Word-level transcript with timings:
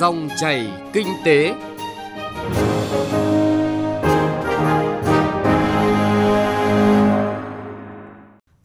Dòng 0.00 0.28
chảy 0.40 0.70
kinh 0.92 1.06
tế. 1.24 1.54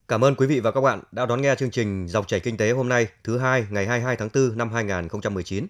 Cảm 0.08 0.24
ơn 0.24 0.36
quý 0.36 0.48
vị 0.48 0.60
và 0.60 0.72
các 0.72 0.82
bạn 0.82 1.02
đã 1.12 1.26
đón 1.26 1.42
nghe 1.42 1.56
chương 1.56 1.72
trình 1.72 2.08
Dòng 2.08 2.26
chảy 2.26 2.40
kinh 2.40 2.58
tế 2.58 2.72
hôm 2.72 2.90
nay, 2.90 3.08
thứ 3.24 3.38
hai 3.38 3.66
ngày 3.70 3.88
22 3.88 4.16
tháng 4.16 4.30
4 4.34 4.58
năm 4.58 4.74
2019. 4.74 5.68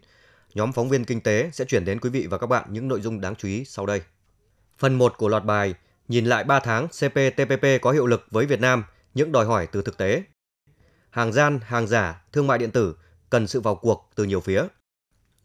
Nhóm 0.53 0.71
phóng 0.71 0.89
viên 0.89 1.05
kinh 1.05 1.21
tế 1.21 1.49
sẽ 1.53 1.65
chuyển 1.65 1.85
đến 1.85 1.99
quý 1.99 2.09
vị 2.09 2.27
và 2.29 2.37
các 2.37 2.47
bạn 2.47 2.63
những 2.69 2.87
nội 2.87 3.01
dung 3.01 3.21
đáng 3.21 3.35
chú 3.35 3.47
ý 3.47 3.65
sau 3.65 3.85
đây. 3.85 4.01
Phần 4.77 4.97
1 4.97 5.17
của 5.17 5.27
loạt 5.27 5.45
bài 5.45 5.73
Nhìn 6.07 6.25
lại 6.25 6.43
3 6.43 6.59
tháng 6.59 6.87
CPTPP 6.87 7.65
có 7.81 7.91
hiệu 7.91 8.07
lực 8.07 8.25
với 8.31 8.45
Việt 8.45 8.61
Nam, 8.61 8.83
những 9.13 9.31
đòi 9.31 9.45
hỏi 9.45 9.67
từ 9.71 9.81
thực 9.81 9.97
tế. 9.97 10.23
Hàng 11.09 11.33
gian, 11.33 11.59
hàng 11.63 11.87
giả, 11.87 12.23
thương 12.31 12.47
mại 12.47 12.57
điện 12.57 12.71
tử 12.71 12.95
cần 13.29 13.47
sự 13.47 13.61
vào 13.61 13.75
cuộc 13.75 14.09
từ 14.15 14.23
nhiều 14.23 14.39
phía. 14.39 14.63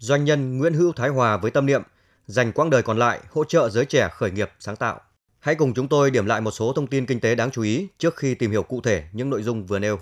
Doanh 0.01 0.25
nhân 0.25 0.59
Nguyễn 0.59 0.75
Hữu 0.75 0.93
Thái 0.93 1.09
Hòa 1.09 1.37
với 1.37 1.51
tâm 1.51 1.66
niệm 1.66 1.83
dành 2.27 2.52
quãng 2.52 2.70
đời 2.70 2.83
còn 2.83 2.98
lại 2.98 3.20
hỗ 3.30 3.45
trợ 3.45 3.70
giới 3.70 3.84
trẻ 3.84 4.09
khởi 4.12 4.30
nghiệp 4.30 4.51
sáng 4.61 4.77
tạo. 4.77 5.01
Hãy 5.41 5.55
cùng 5.55 5.74
chúng 5.74 5.88
tôi 5.88 6.11
điểm 6.11 6.27
lại 6.27 6.41
một 6.41 6.51
số 6.51 6.73
thông 6.73 6.87
tin 6.87 7.07
kinh 7.07 7.21
tế 7.21 7.34
đáng 7.34 7.51
chú 7.51 7.62
ý 7.62 7.88
trước 7.98 8.16
khi 8.16 8.34
tìm 8.34 8.51
hiểu 8.51 8.62
cụ 8.62 8.80
thể 8.80 9.02
những 9.12 9.30
nội 9.30 9.43
dung 9.43 9.66
vừa 9.66 9.79
nêu. 9.79 9.98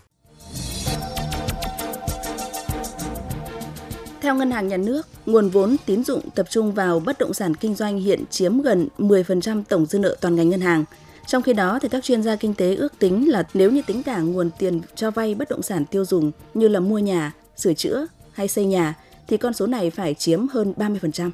Theo 4.21 4.35
Ngân 4.35 4.51
hàng 4.51 4.69
Nhà 4.69 4.77
nước, 4.77 5.07
nguồn 5.27 5.49
vốn 5.49 5.77
tín 5.87 6.05
dụng 6.05 6.31
tập 6.35 6.47
trung 6.51 6.73
vào 6.73 7.01
bất 7.01 7.19
động 7.19 7.35
sản 7.35 7.55
kinh 7.55 7.75
doanh 7.75 7.99
hiện 7.99 8.25
chiếm 8.31 8.61
gần 8.61 8.89
10% 8.99 9.63
tổng 9.69 9.87
dư 9.87 9.99
nợ 9.99 10.17
toàn 10.21 10.35
ngành 10.35 10.49
ngân 10.49 10.61
hàng. 10.61 10.85
Trong 11.27 11.43
khi 11.43 11.53
đó, 11.53 11.79
thì 11.83 11.89
các 11.89 12.05
chuyên 12.05 12.23
gia 12.23 12.37
kinh 12.37 12.55
tế 12.55 12.75
ước 12.75 12.99
tính 12.99 13.31
là 13.31 13.43
nếu 13.55 13.71
như 13.71 13.83
tính 13.87 14.03
cả 14.03 14.21
nguồn 14.21 14.51
tiền 14.59 14.81
cho 14.95 15.11
vay 15.11 15.35
bất 15.35 15.49
động 15.51 15.63
sản 15.63 15.85
tiêu 15.85 16.05
dùng 16.05 16.33
như 16.55 16.69
là 16.69 16.81
mua 16.81 16.99
nhà, 16.99 17.33
sửa 17.57 17.75
chữa 17.75 18.07
hay 18.33 18.49
xây 18.49 18.65
nhà, 18.65 18.95
thì 19.29 19.37
con 19.37 19.53
số 19.53 19.67
này 19.67 19.91
phải 19.91 20.15
chiếm 20.15 20.49
hơn 20.49 20.75
30%. 20.77 21.31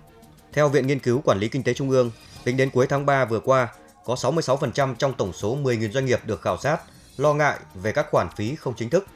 Theo 0.52 0.68
Viện 0.68 0.86
Nghiên 0.86 0.98
cứu 0.98 1.20
Quản 1.24 1.38
lý 1.38 1.48
Kinh 1.48 1.62
tế 1.62 1.74
Trung 1.74 1.90
ương, 1.90 2.10
tính 2.44 2.56
đến 2.56 2.70
cuối 2.70 2.86
tháng 2.86 3.06
3 3.06 3.24
vừa 3.24 3.40
qua, 3.40 3.68
có 4.04 4.14
66% 4.14 4.94
trong 4.94 5.14
tổng 5.14 5.32
số 5.32 5.56
10.000 5.56 5.90
doanh 5.90 6.06
nghiệp 6.06 6.20
được 6.26 6.42
khảo 6.42 6.58
sát 6.58 6.80
lo 7.16 7.34
ngại 7.34 7.58
về 7.74 7.92
các 7.92 8.06
khoản 8.10 8.28
phí 8.36 8.54
không 8.54 8.74
chính 8.76 8.90
thức. 8.90 9.06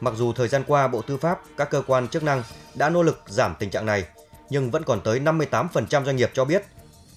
Mặc 0.00 0.14
dù 0.16 0.32
thời 0.32 0.48
gian 0.48 0.62
qua 0.66 0.88
Bộ 0.88 1.02
Tư 1.02 1.16
pháp, 1.16 1.40
các 1.56 1.70
cơ 1.70 1.82
quan 1.86 2.08
chức 2.08 2.22
năng 2.22 2.42
đã 2.74 2.90
nỗ 2.90 3.02
lực 3.02 3.22
giảm 3.26 3.54
tình 3.58 3.70
trạng 3.70 3.86
này, 3.86 4.04
nhưng 4.50 4.70
vẫn 4.70 4.82
còn 4.82 5.00
tới 5.00 5.20
58% 5.20 6.04
doanh 6.04 6.16
nghiệp 6.16 6.30
cho 6.34 6.44
biết 6.44 6.62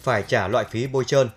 phải 0.01 0.23
trả 0.27 0.47
loại 0.47 0.65
phí 0.71 0.87
bôi 0.87 1.05
trơn, 1.05 1.29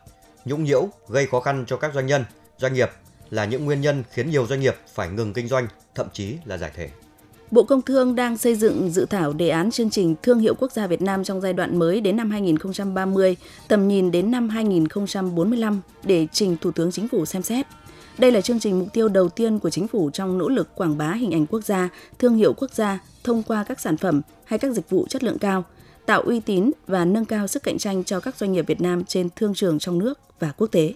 nhũng 0.44 0.64
nhiễu 0.64 0.88
gây 1.08 1.26
khó 1.26 1.40
khăn 1.40 1.64
cho 1.66 1.76
các 1.76 1.94
doanh 1.94 2.06
nhân, 2.06 2.24
doanh 2.58 2.74
nghiệp 2.74 2.90
là 3.30 3.44
những 3.44 3.64
nguyên 3.64 3.80
nhân 3.80 4.04
khiến 4.10 4.30
nhiều 4.30 4.46
doanh 4.46 4.60
nghiệp 4.60 4.76
phải 4.94 5.08
ngừng 5.08 5.32
kinh 5.32 5.48
doanh, 5.48 5.68
thậm 5.94 6.06
chí 6.12 6.36
là 6.44 6.56
giải 6.56 6.70
thể. 6.74 6.90
Bộ 7.50 7.62
Công 7.62 7.82
Thương 7.82 8.14
đang 8.14 8.36
xây 8.36 8.54
dựng 8.54 8.90
dự 8.90 9.06
thảo 9.06 9.32
đề 9.32 9.48
án 9.48 9.70
chương 9.70 9.90
trình 9.90 10.14
thương 10.22 10.38
hiệu 10.38 10.54
quốc 10.54 10.72
gia 10.72 10.86
Việt 10.86 11.02
Nam 11.02 11.24
trong 11.24 11.40
giai 11.40 11.52
đoạn 11.52 11.78
mới 11.78 12.00
đến 12.00 12.16
năm 12.16 12.30
2030, 12.30 13.36
tầm 13.68 13.88
nhìn 13.88 14.10
đến 14.10 14.30
năm 14.30 14.48
2045 14.48 15.80
để 16.04 16.26
trình 16.32 16.56
Thủ 16.60 16.72
tướng 16.72 16.92
Chính 16.92 17.08
phủ 17.08 17.24
xem 17.24 17.42
xét. 17.42 17.66
Đây 18.18 18.32
là 18.32 18.40
chương 18.40 18.60
trình 18.60 18.78
mục 18.78 18.88
tiêu 18.92 19.08
đầu 19.08 19.28
tiên 19.28 19.58
của 19.58 19.70
chính 19.70 19.88
phủ 19.88 20.10
trong 20.10 20.38
nỗ 20.38 20.48
lực 20.48 20.74
quảng 20.74 20.98
bá 20.98 21.12
hình 21.12 21.32
ảnh 21.32 21.46
quốc 21.46 21.64
gia, 21.64 21.88
thương 22.18 22.36
hiệu 22.36 22.52
quốc 22.52 22.70
gia 22.74 22.98
thông 23.24 23.42
qua 23.42 23.64
các 23.64 23.80
sản 23.80 23.96
phẩm 23.96 24.22
hay 24.44 24.58
các 24.58 24.72
dịch 24.72 24.90
vụ 24.90 25.06
chất 25.08 25.24
lượng 25.24 25.38
cao, 25.38 25.64
tạo 26.06 26.22
uy 26.22 26.40
tín 26.40 26.70
và 26.86 27.04
nâng 27.04 27.24
cao 27.24 27.46
sức 27.46 27.62
cạnh 27.62 27.78
tranh 27.78 28.04
cho 28.04 28.20
các 28.20 28.36
doanh 28.36 28.52
nghiệp 28.52 28.66
Việt 28.66 28.80
Nam 28.80 29.04
trên 29.04 29.28
thương 29.36 29.54
trường 29.54 29.78
trong 29.78 29.98
nước 29.98 30.18
và 30.40 30.52
quốc 30.56 30.66
tế. 30.66 30.94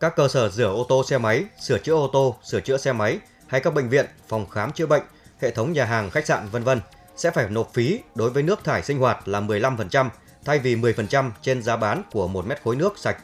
Các 0.00 0.16
cơ 0.16 0.28
sở 0.28 0.48
rửa 0.48 0.72
ô 0.72 0.86
tô 0.88 1.04
xe 1.04 1.18
máy, 1.18 1.44
sửa 1.60 1.78
chữa 1.78 1.94
ô 1.94 2.10
tô, 2.12 2.36
sửa 2.44 2.60
chữa 2.60 2.76
xe 2.76 2.92
máy 2.92 3.18
hay 3.46 3.60
các 3.60 3.74
bệnh 3.74 3.88
viện, 3.88 4.06
phòng 4.28 4.48
khám 4.50 4.72
chữa 4.72 4.86
bệnh, 4.86 5.02
hệ 5.40 5.50
thống 5.50 5.72
nhà 5.72 5.84
hàng, 5.84 6.10
khách 6.10 6.26
sạn 6.26 6.48
vân 6.48 6.64
vân 6.64 6.80
sẽ 7.16 7.30
phải 7.30 7.50
nộp 7.50 7.70
phí 7.74 8.00
đối 8.14 8.30
với 8.30 8.42
nước 8.42 8.64
thải 8.64 8.82
sinh 8.82 8.98
hoạt 8.98 9.28
là 9.28 9.40
15% 9.40 10.08
thay 10.44 10.58
vì 10.58 10.76
10% 10.76 11.30
trên 11.42 11.62
giá 11.62 11.76
bán 11.76 12.02
của 12.12 12.28
1 12.28 12.46
mét 12.46 12.62
khối 12.62 12.76
nước 12.76 12.98
sạch 12.98 13.16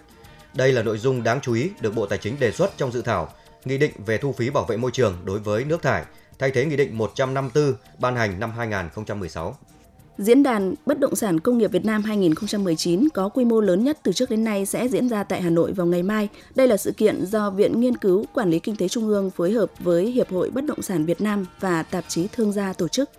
đây 0.55 0.72
là 0.72 0.83
nội 0.83 0.98
dung 0.98 1.22
đáng 1.22 1.41
chú 1.41 1.55
ý 1.55 1.71
được 1.81 1.94
Bộ 1.94 2.06
Tài 2.06 2.19
chính 2.19 2.41
đề 2.41 2.53
xuất 2.53 2.72
trong 2.77 2.93
dự 2.93 3.03
thảo 3.03 3.32
Nghị 3.65 3.78
định 3.78 3.93
về 4.06 4.19
thu 4.19 4.32
phí 4.32 4.50
bảo 4.50 4.65
vệ 4.65 4.77
môi 4.77 4.91
trường 4.91 5.22
đối 5.25 5.38
với 5.38 5.65
nước 5.65 5.82
thải, 5.82 6.04
thay 6.38 6.50
thế 6.50 6.65
Nghị 6.65 6.77
định 6.77 6.99
154 6.99 7.75
ban 7.99 8.16
hành 8.16 8.41
năm 8.41 8.53
2016. 8.56 9.56
Diễn 10.19 10.43
đàn 10.43 10.75
Bất 10.87 11.00
động 11.00 11.16
sản 11.16 11.41
công 11.41 11.59
nghiệp 11.59 11.72
Việt 11.72 11.84
Nam 11.84 12.03
2019 12.03 13.09
có 13.15 13.28
quy 13.28 13.44
mô 13.44 13.60
lớn 13.60 13.84
nhất 13.84 13.99
từ 14.03 14.12
trước 14.12 14.31
đến 14.31 14.44
nay 14.44 14.66
sẽ 14.66 14.88
diễn 14.88 15.09
ra 15.09 15.25
tại 15.25 15.43
Hà 15.43 15.50
Nội 15.50 15.72
vào 15.72 15.87
ngày 15.87 16.03
mai. 16.03 16.28
Đây 16.54 16.69
là 16.69 16.77
sự 16.77 16.93
kiện 16.93 17.27
do 17.27 17.50
Viện 17.50 17.81
Nghiên 17.81 17.97
cứu 17.97 18.25
Quản 18.34 18.50
lý 18.50 18.59
Kinh 18.59 18.77
tế 18.77 18.88
Trung 18.88 19.09
ương 19.09 19.31
phối 19.31 19.53
hợp 19.53 19.71
với 19.78 20.06
Hiệp 20.10 20.31
hội 20.31 20.50
Bất 20.50 20.65
động 20.65 20.82
sản 20.82 21.04
Việt 21.04 21.21
Nam 21.21 21.47
và 21.60 21.82
tạp 21.82 22.04
chí 22.09 22.28
Thương 22.32 22.53
gia 22.53 22.72
tổ 22.72 22.88
chức. 22.88 23.10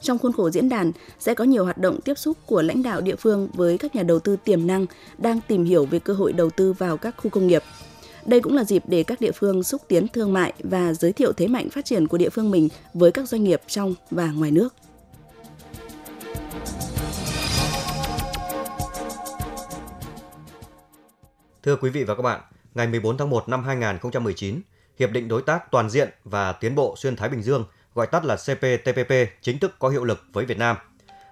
Trong 0.00 0.18
khuôn 0.18 0.32
khổ 0.32 0.50
diễn 0.50 0.68
đàn, 0.68 0.92
sẽ 1.18 1.34
có 1.34 1.44
nhiều 1.44 1.64
hoạt 1.64 1.78
động 1.78 2.00
tiếp 2.00 2.18
xúc 2.18 2.36
của 2.46 2.62
lãnh 2.62 2.82
đạo 2.82 3.00
địa 3.00 3.16
phương 3.16 3.48
với 3.54 3.78
các 3.78 3.94
nhà 3.94 4.02
đầu 4.02 4.18
tư 4.18 4.36
tiềm 4.44 4.66
năng 4.66 4.86
đang 5.18 5.40
tìm 5.48 5.64
hiểu 5.64 5.84
về 5.84 5.98
cơ 5.98 6.12
hội 6.12 6.32
đầu 6.32 6.50
tư 6.50 6.72
vào 6.72 6.96
các 6.96 7.14
khu 7.16 7.30
công 7.30 7.46
nghiệp. 7.46 7.62
Đây 8.26 8.40
cũng 8.40 8.56
là 8.56 8.64
dịp 8.64 8.82
để 8.86 9.02
các 9.02 9.20
địa 9.20 9.32
phương 9.32 9.62
xúc 9.62 9.82
tiến 9.88 10.08
thương 10.08 10.32
mại 10.32 10.52
và 10.58 10.92
giới 10.92 11.12
thiệu 11.12 11.32
thế 11.32 11.46
mạnh 11.46 11.70
phát 11.70 11.84
triển 11.84 12.08
của 12.08 12.18
địa 12.18 12.30
phương 12.30 12.50
mình 12.50 12.68
với 12.94 13.12
các 13.12 13.28
doanh 13.28 13.44
nghiệp 13.44 13.62
trong 13.66 13.94
và 14.10 14.26
ngoài 14.26 14.50
nước. 14.50 14.74
Thưa 21.62 21.76
quý 21.76 21.90
vị 21.90 22.04
và 22.04 22.14
các 22.14 22.22
bạn, 22.22 22.40
ngày 22.74 22.86
14 22.86 23.16
tháng 23.16 23.30
1 23.30 23.48
năm 23.48 23.64
2019, 23.64 24.60
Hiệp 24.98 25.10
định 25.10 25.28
Đối 25.28 25.42
tác 25.42 25.70
Toàn 25.70 25.90
diện 25.90 26.10
và 26.24 26.52
Tiến 26.52 26.74
bộ 26.74 26.94
Xuyên 26.96 27.16
Thái 27.16 27.28
Bình 27.28 27.42
Dương– 27.42 27.64
gọi 27.94 28.06
tắt 28.06 28.24
là 28.24 28.36
CPTPP, 28.36 29.12
chính 29.42 29.58
thức 29.58 29.74
có 29.78 29.88
hiệu 29.88 30.04
lực 30.04 30.24
với 30.32 30.44
Việt 30.44 30.58
Nam. 30.58 30.76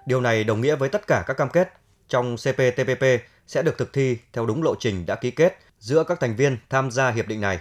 Điều 0.05 0.21
này 0.21 0.43
đồng 0.43 0.61
nghĩa 0.61 0.75
với 0.75 0.89
tất 0.89 1.07
cả 1.07 1.23
các 1.27 1.33
cam 1.33 1.49
kết 1.49 1.73
trong 2.07 2.35
CPTPP 2.35 3.03
sẽ 3.47 3.61
được 3.61 3.77
thực 3.77 3.93
thi 3.93 4.17
theo 4.33 4.45
đúng 4.45 4.63
lộ 4.63 4.75
trình 4.79 5.05
đã 5.05 5.15
ký 5.15 5.31
kết 5.31 5.57
giữa 5.79 6.03
các 6.03 6.19
thành 6.19 6.35
viên 6.35 6.57
tham 6.69 6.91
gia 6.91 7.11
hiệp 7.11 7.27
định 7.27 7.41
này. 7.41 7.59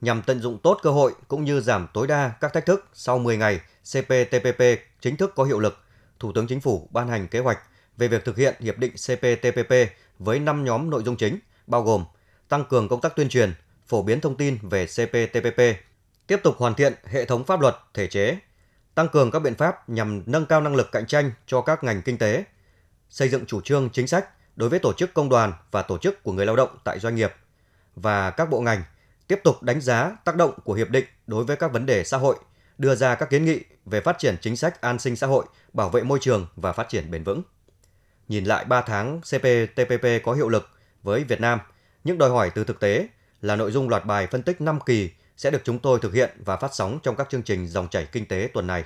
Nhằm 0.00 0.22
tận 0.22 0.40
dụng 0.40 0.58
tốt 0.58 0.78
cơ 0.82 0.90
hội 0.90 1.12
cũng 1.28 1.44
như 1.44 1.60
giảm 1.60 1.86
tối 1.94 2.06
đa 2.06 2.32
các 2.40 2.52
thách 2.52 2.66
thức 2.66 2.86
sau 2.92 3.18
10 3.18 3.36
ngày 3.36 3.60
CPTPP 3.92 4.62
chính 5.00 5.16
thức 5.16 5.32
có 5.36 5.44
hiệu 5.44 5.60
lực, 5.60 5.78
Thủ 6.18 6.32
tướng 6.32 6.46
Chính 6.46 6.60
phủ 6.60 6.88
ban 6.90 7.08
hành 7.08 7.28
kế 7.28 7.38
hoạch 7.38 7.58
về 7.96 8.08
việc 8.08 8.24
thực 8.24 8.36
hiện 8.36 8.54
hiệp 8.60 8.78
định 8.78 8.92
CPTPP 8.92 9.72
với 10.18 10.38
5 10.38 10.64
nhóm 10.64 10.90
nội 10.90 11.02
dung 11.02 11.16
chính, 11.16 11.38
bao 11.66 11.82
gồm 11.82 12.04
tăng 12.48 12.64
cường 12.64 12.88
công 12.88 13.00
tác 13.00 13.16
tuyên 13.16 13.28
truyền, 13.28 13.54
phổ 13.86 14.02
biến 14.02 14.20
thông 14.20 14.36
tin 14.36 14.58
về 14.62 14.86
CPTPP, 14.86 15.60
tiếp 16.26 16.40
tục 16.42 16.54
hoàn 16.58 16.74
thiện 16.74 16.92
hệ 17.04 17.24
thống 17.24 17.44
pháp 17.44 17.60
luật, 17.60 17.76
thể 17.94 18.06
chế, 18.06 18.38
tăng 18.94 19.08
cường 19.08 19.30
các 19.30 19.38
biện 19.38 19.54
pháp 19.54 19.88
nhằm 19.88 20.22
nâng 20.26 20.46
cao 20.46 20.60
năng 20.60 20.74
lực 20.74 20.92
cạnh 20.92 21.06
tranh 21.06 21.32
cho 21.46 21.60
các 21.60 21.84
ngành 21.84 22.02
kinh 22.02 22.18
tế, 22.18 22.44
xây 23.10 23.28
dựng 23.28 23.46
chủ 23.46 23.60
trương 23.60 23.90
chính 23.92 24.06
sách 24.06 24.28
đối 24.56 24.68
với 24.68 24.78
tổ 24.78 24.92
chức 24.92 25.14
công 25.14 25.28
đoàn 25.28 25.52
và 25.70 25.82
tổ 25.82 25.98
chức 25.98 26.22
của 26.22 26.32
người 26.32 26.46
lao 26.46 26.56
động 26.56 26.78
tại 26.84 26.98
doanh 26.98 27.14
nghiệp 27.14 27.32
và 27.96 28.30
các 28.30 28.50
bộ 28.50 28.60
ngành 28.60 28.82
tiếp 29.28 29.40
tục 29.44 29.62
đánh 29.62 29.80
giá 29.80 30.16
tác 30.24 30.36
động 30.36 30.52
của 30.64 30.72
hiệp 30.72 30.90
định 30.90 31.04
đối 31.26 31.44
với 31.44 31.56
các 31.56 31.72
vấn 31.72 31.86
đề 31.86 32.04
xã 32.04 32.16
hội, 32.16 32.36
đưa 32.78 32.94
ra 32.94 33.14
các 33.14 33.30
kiến 33.30 33.44
nghị 33.44 33.60
về 33.86 34.00
phát 34.00 34.18
triển 34.18 34.36
chính 34.40 34.56
sách 34.56 34.80
an 34.80 34.98
sinh 34.98 35.16
xã 35.16 35.26
hội, 35.26 35.44
bảo 35.72 35.88
vệ 35.88 36.02
môi 36.02 36.18
trường 36.22 36.46
và 36.56 36.72
phát 36.72 36.88
triển 36.88 37.10
bền 37.10 37.24
vững. 37.24 37.42
Nhìn 38.28 38.44
lại 38.44 38.64
3 38.64 38.80
tháng 38.82 39.20
CPTPP 39.20 40.06
có 40.24 40.32
hiệu 40.32 40.48
lực 40.48 40.68
với 41.02 41.24
Việt 41.24 41.40
Nam, 41.40 41.58
những 42.04 42.18
đòi 42.18 42.30
hỏi 42.30 42.50
từ 42.54 42.64
thực 42.64 42.80
tế 42.80 43.08
là 43.40 43.56
nội 43.56 43.72
dung 43.72 43.88
loạt 43.88 44.06
bài 44.06 44.26
phân 44.26 44.42
tích 44.42 44.60
5 44.60 44.78
kỳ 44.86 45.10
sẽ 45.36 45.50
được 45.50 45.62
chúng 45.64 45.78
tôi 45.78 45.98
thực 46.02 46.14
hiện 46.14 46.30
và 46.44 46.56
phát 46.56 46.74
sóng 46.74 46.98
trong 47.02 47.16
các 47.16 47.30
chương 47.30 47.42
trình 47.42 47.68
dòng 47.68 47.88
chảy 47.88 48.06
kinh 48.12 48.26
tế 48.26 48.50
tuần 48.54 48.66
này. 48.66 48.84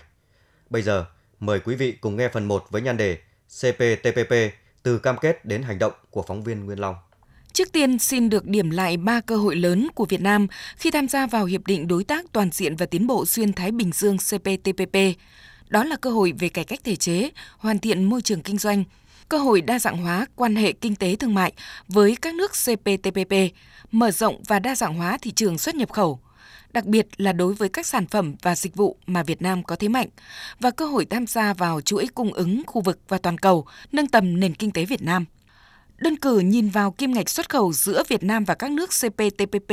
Bây 0.71 0.83
giờ, 0.83 1.05
mời 1.41 1.61
quý 1.61 1.75
vị 1.75 1.93
cùng 1.93 2.17
nghe 2.17 2.29
phần 2.29 2.49
1 2.49 2.67
với 2.71 2.83
nhan 2.83 2.97
đề 2.97 3.19
CPTPP 3.61 4.35
từ 4.83 4.99
cam 4.99 5.17
kết 5.19 5.45
đến 5.45 5.63
hành 5.63 5.79
động 5.79 5.93
của 6.11 6.23
phóng 6.23 6.45
viên 6.45 6.65
Nguyên 6.65 6.81
Long. 6.81 6.95
Trước 7.53 7.73
tiên 7.73 7.99
xin 7.99 8.31
được 8.31 8.47
điểm 8.47 8.71
lại 8.71 8.97
ba 8.97 9.21
cơ 9.21 9.37
hội 9.37 9.57
lớn 9.57 9.89
của 9.95 10.05
Việt 10.05 10.21
Nam 10.21 10.47
khi 10.77 10.91
tham 10.91 11.09
gia 11.09 11.27
vào 11.27 11.45
Hiệp 11.45 11.67
định 11.67 11.89
Đối 11.89 12.05
tác 12.05 12.25
Toàn 12.33 12.51
diện 12.53 12.77
và 12.77 12.87
Tiến 12.87 13.07
bộ 13.07 13.27
Xuyên 13.27 13.53
Thái 13.53 13.73
Bình 13.73 13.91
Dương 13.93 14.17
CPTPP. 14.19 14.97
Đó 15.69 15.85
là 15.85 15.97
cơ 15.97 16.11
hội 16.11 16.33
về 16.39 16.49
cải 16.49 16.65
cách 16.65 16.81
thể 16.85 16.97
chế, 16.97 17.31
hoàn 17.59 17.79
thiện 17.79 18.05
môi 18.05 18.23
trường 18.23 18.43
kinh 18.43 18.59
doanh, 18.59 18.85
cơ 19.29 19.39
hội 19.39 19.61
đa 19.61 19.79
dạng 19.79 19.97
hóa 19.97 20.27
quan 20.37 20.57
hệ 20.57 20.73
kinh 20.73 20.97
tế 20.97 21.17
thương 21.17 21.35
mại 21.35 21.53
với 21.89 22.17
các 22.23 22.35
nước 22.35 22.53
CPTPP, 22.53 23.35
mở 23.93 24.11
rộng 24.11 24.43
và 24.47 24.59
đa 24.59 24.75
dạng 24.75 24.95
hóa 24.95 25.19
thị 25.23 25.31
trường 25.31 25.59
xuất 25.59 25.75
nhập 25.75 25.93
khẩu, 25.93 26.21
đặc 26.73 26.85
biệt 26.85 27.07
là 27.17 27.33
đối 27.33 27.55
với 27.55 27.69
các 27.69 27.87
sản 27.87 28.07
phẩm 28.07 28.35
và 28.43 28.57
dịch 28.57 28.77
vụ 28.77 28.97
mà 29.07 29.23
Việt 29.23 29.43
Nam 29.43 29.63
có 29.63 29.77
thế 29.77 29.89
mạnh 29.89 30.09
và 30.61 30.71
cơ 30.71 30.87
hội 30.87 31.05
tham 31.05 31.27
gia 31.27 31.55
vào 31.55 31.81
chuỗi 31.81 32.07
cung 32.15 32.33
ứng 32.33 32.63
khu 32.67 32.81
vực 32.81 32.99
và 33.09 33.19
toàn 33.19 33.39
cầu, 33.39 33.67
nâng 33.93 34.07
tầm 34.07 34.41
nền 34.41 34.55
kinh 34.55 34.71
tế 34.71 34.85
Việt 34.85 35.03
Nam. 35.03 35.25
Đơn 35.99 36.17
cử 36.17 36.39
nhìn 36.39 36.69
vào 36.69 36.91
kim 36.91 37.13
ngạch 37.13 37.29
xuất 37.29 37.49
khẩu 37.49 37.73
giữa 37.73 38.03
Việt 38.09 38.23
Nam 38.23 38.45
và 38.45 38.55
các 38.55 38.71
nước 38.71 38.91
CPTPP 38.91 39.73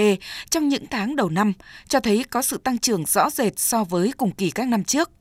trong 0.50 0.70
những 0.70 0.86
tháng 0.92 1.16
đầu 1.16 1.30
năm 1.30 1.54
cho 1.88 2.00
thấy 2.00 2.24
có 2.30 2.42
sự 2.42 2.58
tăng 2.58 2.78
trưởng 2.78 3.06
rõ 3.06 3.30
rệt 3.30 3.60
so 3.60 3.84
với 3.84 4.12
cùng 4.18 4.32
kỳ 4.32 4.50
các 4.50 4.68
năm 4.68 4.84
trước. 4.84 5.12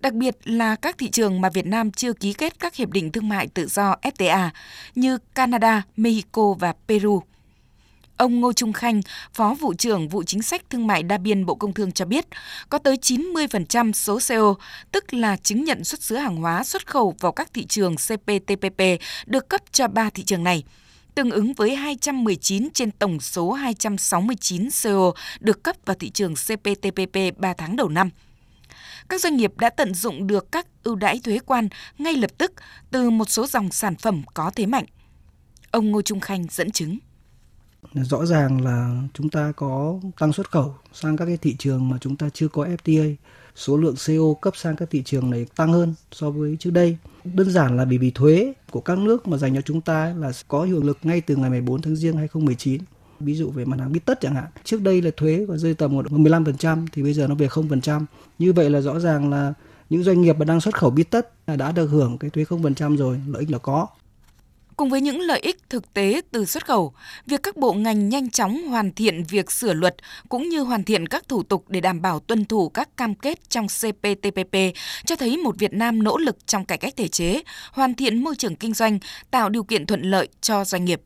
Đặc 0.00 0.14
biệt 0.14 0.36
là 0.44 0.76
các 0.76 0.98
thị 0.98 1.10
trường 1.10 1.40
mà 1.40 1.50
Việt 1.50 1.66
Nam 1.66 1.90
chưa 1.92 2.12
ký 2.12 2.32
kết 2.32 2.60
các 2.60 2.74
hiệp 2.74 2.90
định 2.90 3.12
thương 3.12 3.28
mại 3.28 3.46
tự 3.46 3.66
do 3.66 3.96
FTA 4.02 4.50
như 4.94 5.18
Canada, 5.34 5.82
Mexico 5.96 6.52
và 6.52 6.74
Peru. 6.88 7.22
Ông 8.16 8.40
Ngô 8.40 8.52
Trung 8.52 8.72
Khanh, 8.72 9.00
Phó 9.34 9.54
vụ 9.54 9.74
trưởng 9.74 10.08
vụ 10.08 10.22
chính 10.22 10.42
sách 10.42 10.62
thương 10.70 10.86
mại 10.86 11.02
đa 11.02 11.18
biên 11.18 11.46
Bộ 11.46 11.54
Công 11.54 11.74
Thương 11.74 11.92
cho 11.92 12.04
biết, 12.04 12.26
có 12.68 12.78
tới 12.78 12.96
90% 12.96 13.92
số 13.92 14.18
CO, 14.28 14.54
tức 14.92 15.14
là 15.14 15.36
chứng 15.36 15.64
nhận 15.64 15.84
xuất 15.84 16.02
xứ 16.02 16.16
hàng 16.16 16.36
hóa 16.36 16.64
xuất 16.64 16.86
khẩu 16.86 17.14
vào 17.20 17.32
các 17.32 17.54
thị 17.54 17.66
trường 17.66 17.94
CPTPP 17.96 18.82
được 19.26 19.48
cấp 19.48 19.60
cho 19.72 19.88
ba 19.88 20.10
thị 20.10 20.22
trường 20.22 20.44
này 20.44 20.64
tương 21.14 21.30
ứng 21.30 21.52
với 21.52 21.74
219 21.74 22.68
trên 22.70 22.90
tổng 22.90 23.20
số 23.20 23.52
269 23.52 24.68
CO 24.82 25.12
được 25.40 25.62
cấp 25.62 25.76
vào 25.84 25.96
thị 26.00 26.10
trường 26.10 26.34
CPTPP 26.34 27.16
3 27.36 27.54
tháng 27.54 27.76
đầu 27.76 27.88
năm. 27.88 28.10
Các 29.10 29.20
doanh 29.20 29.36
nghiệp 29.36 29.52
đã 29.58 29.70
tận 29.70 29.94
dụng 29.94 30.26
được 30.26 30.52
các 30.52 30.66
ưu 30.82 30.94
đãi 30.94 31.20
thuế 31.24 31.38
quan 31.46 31.68
ngay 31.98 32.16
lập 32.16 32.30
tức 32.38 32.52
từ 32.90 33.10
một 33.10 33.30
số 33.30 33.46
dòng 33.46 33.70
sản 33.72 33.96
phẩm 33.96 34.22
có 34.34 34.50
thế 34.56 34.66
mạnh. 34.66 34.84
Ông 35.70 35.90
Ngô 35.90 36.02
Trung 36.02 36.20
Khanh 36.20 36.44
dẫn 36.50 36.70
chứng. 36.70 36.98
Rõ 37.94 38.26
ràng 38.26 38.64
là 38.64 39.02
chúng 39.14 39.30
ta 39.30 39.52
có 39.56 40.00
tăng 40.18 40.32
xuất 40.32 40.50
khẩu 40.50 40.74
sang 40.92 41.16
các 41.16 41.26
cái 41.26 41.36
thị 41.36 41.56
trường 41.58 41.88
mà 41.88 41.96
chúng 42.00 42.16
ta 42.16 42.28
chưa 42.34 42.48
có 42.48 42.64
FTA. 42.64 43.14
Số 43.54 43.76
lượng 43.76 43.94
CO 44.06 44.40
cấp 44.40 44.56
sang 44.56 44.76
các 44.76 44.90
thị 44.90 45.02
trường 45.04 45.30
này 45.30 45.46
tăng 45.56 45.72
hơn 45.72 45.94
so 46.12 46.30
với 46.30 46.56
trước 46.60 46.70
đây. 46.70 46.96
Đơn 47.24 47.50
giản 47.50 47.76
là 47.76 47.84
vì 47.84 47.98
vì 47.98 48.10
thuế 48.10 48.52
của 48.70 48.80
các 48.80 48.98
nước 48.98 49.28
mà 49.28 49.36
dành 49.36 49.54
cho 49.54 49.60
chúng 49.60 49.80
ta 49.80 50.14
là 50.18 50.32
có 50.48 50.62
hiệu 50.62 50.82
lực 50.82 50.98
ngay 51.02 51.20
từ 51.20 51.36
ngày 51.36 51.50
14 51.50 51.82
tháng 51.82 51.96
Giêng 51.96 52.16
2019 52.16 52.82
ví 53.20 53.34
dụ 53.34 53.50
về 53.50 53.64
mặt 53.64 53.76
hàng 53.80 53.92
bít 53.92 54.04
tất 54.04 54.20
chẳng 54.20 54.34
hạn. 54.34 54.46
Trước 54.64 54.82
đây 54.82 55.02
là 55.02 55.10
thuế 55.16 55.44
còn 55.48 55.58
rơi 55.58 55.74
tầm 55.74 55.98
15% 55.98 56.86
thì 56.92 57.02
bây 57.02 57.12
giờ 57.12 57.26
nó 57.26 57.34
về 57.34 57.46
0% 57.46 58.04
như 58.38 58.52
vậy 58.52 58.70
là 58.70 58.80
rõ 58.80 58.98
ràng 59.00 59.30
là 59.30 59.52
những 59.90 60.02
doanh 60.02 60.22
nghiệp 60.22 60.36
mà 60.38 60.44
đang 60.44 60.60
xuất 60.60 60.74
khẩu 60.74 60.90
bít 60.90 61.10
tất 61.10 61.46
đã 61.46 61.72
được 61.72 61.86
hưởng 61.86 62.18
cái 62.18 62.30
thuế 62.30 62.44
0% 62.44 62.96
rồi 62.96 63.20
lợi 63.26 63.40
ích 63.40 63.50
là 63.50 63.58
có. 63.58 63.86
Cùng 64.76 64.90
với 64.90 65.00
những 65.00 65.20
lợi 65.20 65.40
ích 65.40 65.56
thực 65.68 65.94
tế 65.94 66.20
từ 66.30 66.44
xuất 66.44 66.66
khẩu, 66.66 66.92
việc 67.26 67.42
các 67.42 67.56
bộ 67.56 67.72
ngành 67.72 68.08
nhanh 68.08 68.30
chóng 68.30 68.68
hoàn 68.68 68.92
thiện 68.92 69.24
việc 69.24 69.50
sửa 69.50 69.72
luật 69.72 69.96
cũng 70.28 70.48
như 70.48 70.60
hoàn 70.60 70.84
thiện 70.84 71.08
các 71.08 71.28
thủ 71.28 71.42
tục 71.42 71.64
để 71.68 71.80
đảm 71.80 72.02
bảo 72.02 72.20
tuân 72.20 72.44
thủ 72.44 72.68
các 72.68 72.96
cam 72.96 73.14
kết 73.14 73.50
trong 73.50 73.66
CPTPP 73.66 74.56
cho 75.04 75.16
thấy 75.16 75.36
một 75.36 75.58
Việt 75.58 75.72
Nam 75.72 76.02
nỗ 76.02 76.18
lực 76.18 76.46
trong 76.46 76.64
cải 76.64 76.78
cách 76.78 76.94
thể 76.96 77.08
chế, 77.08 77.42
hoàn 77.72 77.94
thiện 77.94 78.24
môi 78.24 78.36
trường 78.36 78.56
kinh 78.56 78.74
doanh, 78.74 78.98
tạo 79.30 79.48
điều 79.48 79.64
kiện 79.64 79.86
thuận 79.86 80.02
lợi 80.02 80.28
cho 80.40 80.64
doanh 80.64 80.84
nghiệp. 80.84 81.02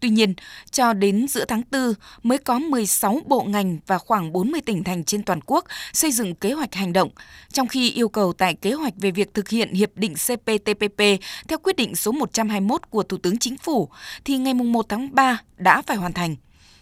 Tuy 0.00 0.08
nhiên, 0.08 0.34
cho 0.70 0.92
đến 0.92 1.28
giữa 1.28 1.44
tháng 1.44 1.62
4 1.70 1.94
mới 2.22 2.38
có 2.38 2.58
16 2.58 3.20
bộ 3.26 3.42
ngành 3.42 3.78
và 3.86 3.98
khoảng 3.98 4.32
40 4.32 4.60
tỉnh 4.60 4.84
thành 4.84 5.04
trên 5.04 5.22
toàn 5.22 5.40
quốc 5.46 5.64
xây 5.92 6.12
dựng 6.12 6.34
kế 6.34 6.52
hoạch 6.52 6.74
hành 6.74 6.92
động, 6.92 7.10
trong 7.52 7.68
khi 7.68 7.90
yêu 7.90 8.08
cầu 8.08 8.32
tại 8.32 8.54
kế 8.54 8.72
hoạch 8.72 8.94
về 8.96 9.10
việc 9.10 9.34
thực 9.34 9.48
hiện 9.48 9.72
Hiệp 9.72 9.90
định 9.96 10.14
CPTPP 10.14 11.00
theo 11.48 11.58
quyết 11.62 11.76
định 11.76 11.96
số 11.96 12.12
121 12.12 12.90
của 12.90 13.02
Thủ 13.02 13.16
tướng 13.16 13.38
Chính 13.38 13.56
phủ 13.56 13.88
thì 14.24 14.38
ngày 14.38 14.54
1 14.54 14.86
tháng 14.88 15.14
3 15.14 15.42
đã 15.56 15.82
phải 15.82 15.96
hoàn 15.96 16.12
thành. 16.12 16.36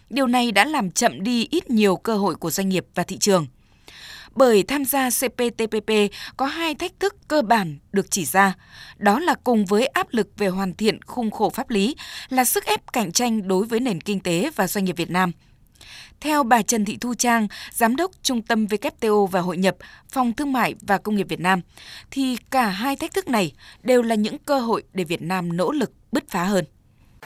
Điều 0.09 0.27
này 0.27 0.51
đã 0.51 0.65
làm 0.65 0.91
chậm 0.91 1.23
đi 1.23 1.47
ít 1.51 1.69
nhiều 1.69 1.95
cơ 1.95 2.17
hội 2.17 2.35
của 2.35 2.51
doanh 2.51 2.69
nghiệp 2.69 2.85
và 2.95 3.03
thị 3.03 3.17
trường 3.17 3.47
bởi 4.35 4.63
tham 4.63 4.85
gia 4.85 5.09
CPTPP 5.09 5.91
có 6.37 6.45
hai 6.45 6.75
thách 6.75 6.99
thức 6.99 7.15
cơ 7.27 7.41
bản 7.41 7.77
được 7.91 8.11
chỉ 8.11 8.25
ra. 8.25 8.53
Đó 8.97 9.19
là 9.19 9.35
cùng 9.43 9.65
với 9.65 9.85
áp 9.85 10.07
lực 10.11 10.27
về 10.37 10.47
hoàn 10.47 10.73
thiện 10.73 11.01
khung 11.01 11.31
khổ 11.31 11.49
pháp 11.49 11.69
lý 11.69 11.95
là 12.29 12.45
sức 12.45 12.65
ép 12.65 12.93
cạnh 12.93 13.11
tranh 13.11 13.47
đối 13.47 13.65
với 13.65 13.79
nền 13.79 14.01
kinh 14.01 14.19
tế 14.19 14.49
và 14.55 14.67
doanh 14.67 14.85
nghiệp 14.85 14.97
Việt 14.97 15.09
Nam. 15.09 15.31
Theo 16.19 16.43
bà 16.43 16.61
Trần 16.61 16.85
Thị 16.85 16.97
Thu 17.01 17.13
Trang, 17.13 17.47
Giám 17.71 17.95
đốc 17.95 18.11
Trung 18.21 18.41
tâm 18.41 18.65
WTO 18.65 19.25
và 19.25 19.41
Hội 19.41 19.57
nhập, 19.57 19.75
Phòng 20.09 20.33
Thương 20.33 20.53
mại 20.53 20.75
và 20.81 20.97
Công 20.97 21.15
nghiệp 21.15 21.27
Việt 21.29 21.39
Nam, 21.39 21.61
thì 22.11 22.37
cả 22.51 22.67
hai 22.67 22.95
thách 22.95 23.13
thức 23.13 23.27
này 23.27 23.53
đều 23.83 24.01
là 24.01 24.15
những 24.15 24.37
cơ 24.37 24.59
hội 24.59 24.83
để 24.93 25.03
Việt 25.03 25.21
Nam 25.21 25.57
nỗ 25.57 25.71
lực 25.71 25.91
bứt 26.11 26.29
phá 26.29 26.43
hơn. 26.43 26.65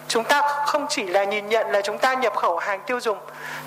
Chúng 0.07 0.23
ta 0.23 0.41
không 0.65 0.85
chỉ 0.89 1.03
là 1.03 1.23
nhìn 1.23 1.49
nhận 1.49 1.71
là 1.71 1.81
chúng 1.81 1.97
ta 1.97 2.13
nhập 2.13 2.35
khẩu 2.35 2.57
hàng 2.57 2.81
tiêu 2.85 2.99
dùng, 2.99 3.17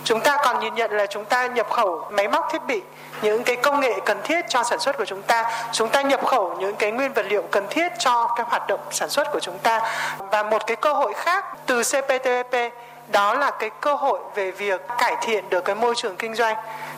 chúng 0.05 0.21
ta 0.21 0.37
còn 0.45 0.61
nhìn 0.61 0.75
nhận 0.75 0.91
là 0.91 1.07
chúng 1.07 1.25
ta 1.25 1.47
nhập 1.47 1.71
khẩu 1.71 2.09
máy 2.11 2.29
móc 2.29 2.49
thiết 2.53 2.63
bị, 2.67 2.83
những 3.23 3.45
cái 3.45 3.57
công 3.57 3.81
nghệ 3.81 3.93
cần 4.05 4.19
thiết 4.25 4.45
cho 4.49 4.63
sản 4.63 4.81
xuất 4.81 4.99
của 4.99 5.05
chúng 5.05 5.23
ta. 5.23 5.45
Chúng 5.73 5.89
ta 5.89 6.03
nhập 6.03 6.27
khẩu 6.27 6.57
những 6.61 6.77
cái 6.77 6.91
nguyên 6.91 7.13
vật 7.13 7.27
liệu 7.29 7.43
cần 7.51 7.67
thiết 7.71 7.93
cho 7.99 8.35
các 8.37 8.47
hoạt 8.49 8.67
động 8.69 8.81
sản 8.91 9.09
xuất 9.09 9.27
của 9.33 9.41
chúng 9.41 9.59
ta. 9.59 9.81
Và 10.19 10.43
một 10.43 10.67
cái 10.67 10.77
cơ 10.77 10.93
hội 10.93 11.13
khác 11.13 11.45
từ 11.67 11.83
CPTPP 11.83 12.55
đó 13.13 13.35
là 13.35 13.51
cái 13.51 13.71
cơ 13.81 13.95
hội 13.95 14.21
về 14.35 14.51
việc 14.51 14.81
cải 14.99 15.17
thiện 15.23 15.51
được 15.51 15.65
cái 15.65 15.75
môi 15.75 15.95
trường 15.97 16.17
kinh 16.17 16.35
doanh, 16.35 16.57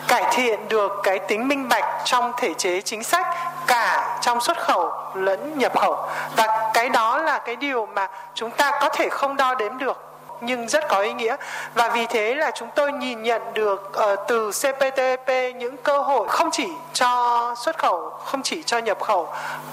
cải 0.09 0.25
thiện 0.33 0.69
được 0.69 0.93
cái 1.03 1.19
tính 1.19 1.49
minh 1.49 1.69
bạch 1.69 1.85
trong 2.05 2.33
thể 2.37 2.55
chế 2.55 2.81
chính 2.81 3.05
sách, 3.05 3.27
cả 3.67 4.19
trong 4.21 4.41
xuất 4.41 4.59
khẩu 4.59 4.93
lẫn 5.15 5.59
nhập 5.59 5.79
khẩu. 5.81 6.09
Và 6.37 6.71
cái 6.75 6.89
đó 6.89 7.19
là 7.19 7.39
cái 7.39 7.57
điều 7.57 7.87
mà 7.87 8.09
chúng 8.35 8.51
ta 8.51 8.71
có 8.81 8.89
thể 8.89 9.09
không 9.09 9.37
đo 9.37 9.55
đếm 9.55 9.79
được 9.79 10.12
nhưng 10.43 10.69
rất 10.69 10.85
có 10.89 11.01
ý 11.01 11.13
nghĩa 11.13 11.37
và 11.75 11.89
vì 11.95 12.07
thế 12.11 12.35
là 12.35 12.51
chúng 12.55 12.69
tôi 12.77 12.93
nhìn 12.93 13.23
nhận 13.23 13.43
được 13.55 13.93
uh, 14.13 14.19
từ 14.29 14.51
CPTPP 14.51 15.29
những 15.57 15.77
cơ 15.83 15.99
hội 15.99 16.29
không 16.29 16.49
chỉ 16.53 16.67
cho 16.93 17.55
xuất 17.65 17.79
khẩu, 17.79 18.11
không 18.11 18.43
chỉ 18.43 18.63
cho 18.63 18.79
nhập 18.79 19.01
khẩu, 19.01 19.29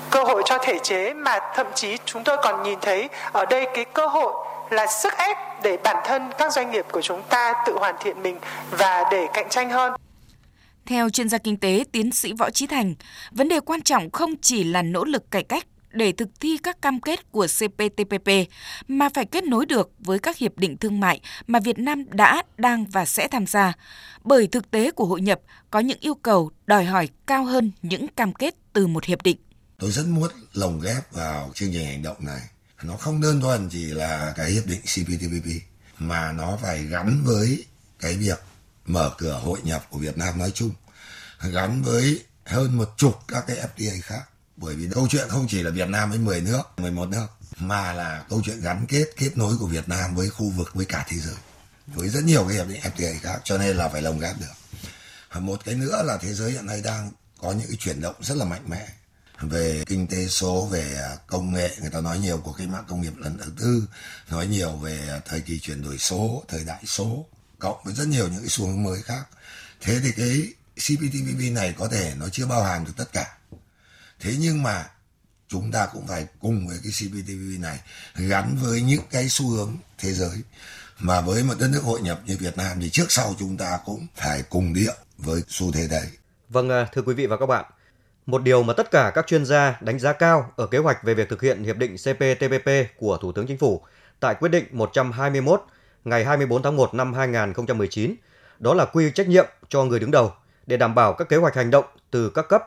cơ 0.10 0.24
hội 0.24 0.44
cho 0.45 0.57
thể 0.57 0.80
chế 0.80 1.13
mà 1.13 1.39
thậm 1.56 1.68
chí 1.75 1.98
chúng 2.06 2.24
tôi 2.24 2.38
còn 2.44 2.63
nhìn 2.63 2.80
thấy 2.81 3.10
ở 3.31 3.45
đây 3.45 3.68
cái 3.74 3.86
cơ 3.86 4.07
hội 4.07 4.33
là 4.69 4.88
sức 4.88 5.13
ép 5.18 5.38
để 5.63 5.77
bản 5.83 5.98
thân 6.06 6.30
các 6.38 6.54
doanh 6.54 6.71
nghiệp 6.71 6.86
của 6.92 7.01
chúng 7.01 7.21
ta 7.30 7.54
tự 7.66 7.77
hoàn 7.77 7.95
thiện 8.00 8.24
mình 8.24 8.38
và 8.71 9.04
để 9.12 9.27
cạnh 9.33 9.50
tranh 9.50 9.69
hơn. 9.69 9.94
Theo 10.86 11.10
chuyên 11.10 11.30
gia 11.30 11.38
kinh 11.38 11.57
tế 11.57 11.83
tiến 11.92 12.12
sĩ 12.12 12.33
Võ 12.33 12.50
Trí 12.50 12.68
Thành, 12.68 12.94
vấn 13.31 13.50
đề 13.50 13.60
quan 13.60 13.81
trọng 13.81 14.12
không 14.12 14.36
chỉ 14.42 14.63
là 14.63 14.81
nỗ 14.81 15.06
lực 15.06 15.31
cải 15.31 15.44
cách 15.44 15.63
để 15.91 16.12
thực 16.12 16.30
thi 16.39 16.57
các 16.63 16.81
cam 16.81 17.01
kết 17.01 17.31
của 17.31 17.47
CPTPP 17.47 18.30
mà 18.88 19.09
phải 19.13 19.25
kết 19.25 19.44
nối 19.44 19.65
được 19.65 19.91
với 20.00 20.19
các 20.19 20.38
hiệp 20.38 20.57
định 20.57 20.77
thương 20.77 21.00
mại 21.00 21.21
mà 21.47 21.59
Việt 21.59 21.80
Nam 21.80 22.03
đã, 22.09 22.44
đang 22.57 22.86
và 22.86 23.06
sẽ 23.06 23.27
tham 23.27 23.47
gia. 23.47 23.74
Bởi 24.24 24.47
thực 24.47 24.71
tế 24.71 24.91
của 24.91 25.06
hội 25.06 25.21
nhập 25.21 25.39
có 25.71 25.80
những 25.80 26.00
yêu 26.00 26.15
cầu 26.15 26.51
đòi 26.65 26.86
hỏi 26.86 27.09
cao 27.27 27.44
hơn 27.44 27.71
những 27.81 28.07
cam 28.07 28.33
kết 28.33 28.56
từ 28.74 28.88
một 28.88 29.06
hiệp 29.06 29.21
định. 29.24 29.38
Tôi 29.77 29.91
rất 29.91 30.06
muốn 30.07 30.31
lồng 30.53 30.80
ghép 30.80 31.13
vào 31.13 31.51
chương 31.53 31.69
trình 31.74 31.86
hành 31.86 32.03
động 32.03 32.18
này. 32.19 32.42
Nó 32.83 32.97
không 32.97 33.21
đơn 33.21 33.42
thuần 33.42 33.69
chỉ 33.69 33.85
là 33.85 34.33
cái 34.35 34.51
hiệp 34.51 34.65
định 34.65 34.81
CPTPP 34.81 35.50
mà 36.00 36.31
nó 36.31 36.57
phải 36.62 36.83
gắn 36.83 37.21
với 37.25 37.65
cái 38.00 38.18
việc 38.18 38.39
mở 38.85 39.12
cửa 39.18 39.39
hội 39.44 39.59
nhập 39.63 39.88
của 39.89 40.00
Việt 40.00 40.18
Nam 40.18 40.38
nói 40.38 40.51
chung, 40.51 40.71
gắn 41.51 41.81
với 41.81 42.24
hơn 42.45 42.77
một 42.77 42.94
chục 42.97 43.19
các 43.27 43.44
cái 43.47 43.57
FTA 43.57 44.01
khác 44.01 44.24
bởi 44.61 44.75
vì 44.75 44.89
câu 44.94 45.07
chuyện 45.09 45.29
không 45.29 45.47
chỉ 45.50 45.63
là 45.63 45.69
Việt 45.71 45.89
Nam 45.89 46.09
với 46.09 46.19
10 46.19 46.41
nước, 46.41 46.61
11 46.77 47.09
nước 47.09 47.27
mà 47.59 47.94
là 47.94 48.23
câu 48.29 48.41
chuyện 48.45 48.61
gắn 48.61 48.85
kết 48.89 49.06
kết 49.17 49.38
nối 49.38 49.57
của 49.59 49.67
Việt 49.67 49.89
Nam 49.89 50.15
với 50.15 50.29
khu 50.29 50.50
vực 50.50 50.69
với 50.73 50.85
cả 50.85 51.06
thế 51.07 51.17
giới. 51.17 51.35
Với 51.88 52.09
rất 52.09 52.23
nhiều 52.23 52.45
cái 52.47 52.57
hiệp 52.57 52.67
định 52.67 52.81
FTA 52.81 53.19
khác 53.21 53.41
cho 53.44 53.57
nên 53.57 53.77
là 53.77 53.89
phải 53.89 54.01
lồng 54.01 54.19
ghép 54.19 54.35
được. 54.39 54.79
Một 55.39 55.59
cái 55.65 55.75
nữa 55.75 56.03
là 56.06 56.17
thế 56.17 56.33
giới 56.33 56.51
hiện 56.51 56.65
nay 56.65 56.81
đang 56.81 57.11
có 57.41 57.51
những 57.51 57.67
cái 57.67 57.77
chuyển 57.79 58.01
động 58.01 58.15
rất 58.21 58.38
là 58.38 58.45
mạnh 58.45 58.63
mẽ. 58.67 58.88
Về 59.41 59.83
kinh 59.88 60.07
tế 60.07 60.27
số 60.27 60.65
về 60.71 60.94
à, 60.95 61.15
công 61.27 61.53
nghệ 61.53 61.75
người 61.81 61.89
ta 61.89 62.01
nói 62.01 62.19
nhiều 62.19 62.37
của 62.37 62.54
cái 62.54 62.68
mạng 62.68 62.83
công 62.87 63.01
nghiệp 63.01 63.13
lần 63.18 63.37
thứ 63.37 63.51
tư 63.59 63.87
nói 64.30 64.47
nhiều 64.47 64.71
về 64.71 65.07
à, 65.09 65.19
thời 65.25 65.42
kỳ 65.42 65.59
chuyển 65.59 65.81
đổi 65.81 65.97
số 65.97 66.44
thời 66.47 66.63
đại 66.63 66.83
số 66.85 67.25
cộng 67.59 67.78
với 67.83 67.94
rất 67.94 68.07
nhiều 68.07 68.28
những 68.28 68.39
cái 68.39 68.49
xu 68.49 68.68
hướng 68.68 68.83
mới 68.83 69.01
khác. 69.01 69.23
Thế 69.81 69.99
thì 70.04 70.11
cái 70.11 70.54
CPTPP 70.75 71.51
này 71.51 71.73
có 71.78 71.87
thể 71.87 72.13
nó 72.18 72.30
chưa 72.31 72.45
bao 72.45 72.63
hàm 72.63 72.85
được 72.85 72.94
tất 72.97 73.13
cả 73.13 73.38
thế 74.19 74.35
nhưng 74.40 74.64
mà 74.64 74.85
chúng 75.47 75.71
ta 75.71 75.88
cũng 75.94 76.07
phải 76.07 76.26
cùng 76.40 76.68
với 76.68 76.78
cái 76.83 76.92
CPTPP 76.92 77.61
này 77.61 77.80
gắn 78.16 78.57
với 78.61 78.81
những 78.81 79.04
cái 79.11 79.30
xu 79.30 79.49
hướng 79.49 79.78
thế 79.97 80.14
giới 80.14 80.42
mà 80.99 81.21
với 81.21 81.44
một 81.44 81.54
đất 81.59 81.68
nước 81.71 81.83
hội 81.83 82.02
nhập 82.02 82.21
như 82.26 82.38
Việt 82.40 82.57
Nam 82.57 82.78
thì 82.81 82.90
trước 82.90 83.11
sau 83.11 83.35
chúng 83.40 83.57
ta 83.57 83.80
cũng 83.85 84.07
phải 84.16 84.44
cùng 84.49 84.73
điệu 84.73 84.94
với 85.18 85.42
xu 85.47 85.71
thế 85.71 85.88
đấy. 85.88 86.07
Vâng, 86.49 86.69
à, 86.69 86.88
thưa 86.94 87.02
quý 87.02 87.14
vị 87.14 87.28
và 87.28 87.38
các 87.38 87.45
bạn, 87.45 87.66
một 88.26 88.44
điều 88.44 88.64
mà 88.64 88.73
tất 88.73 88.92
cả 88.92 89.11
các 89.16 89.28
chuyên 89.28 89.45
gia 89.45 89.78
đánh 89.81 89.99
giá 89.99 90.14
cao 90.14 90.52
ở 90.56 90.68
kế 90.68 90.78
hoạch 90.78 91.04
về 91.04 91.14
việc 91.14 91.30
thực 91.30 91.42
hiện 91.42 91.64
Hiệp 91.64 91.78
định 91.78 91.95
CPTPP 91.95 92.69
của 92.97 93.18
Thủ 93.18 93.31
tướng 93.31 93.47
Chính 93.47 93.57
phủ 93.57 93.81
tại 94.19 94.35
quyết 94.35 94.49
định 94.49 94.66
121 94.71 95.64
ngày 96.06 96.26
24 96.26 96.64
tháng 96.64 96.76
1 96.76 96.94
năm 96.94 97.14
2019, 97.14 98.16
đó 98.59 98.73
là 98.73 98.85
quy 98.85 99.11
trách 99.11 99.28
nhiệm 99.28 99.45
cho 99.69 99.83
người 99.83 99.99
đứng 99.99 100.11
đầu 100.11 100.33
để 100.66 100.78
đảm 100.78 100.95
bảo 100.95 101.14
các 101.14 101.30
kế 101.30 101.38
hoạch 101.38 101.56
hành 101.56 101.71
động 101.71 101.85
từ 102.11 102.30
các 102.30 102.45
cấp 102.49 102.64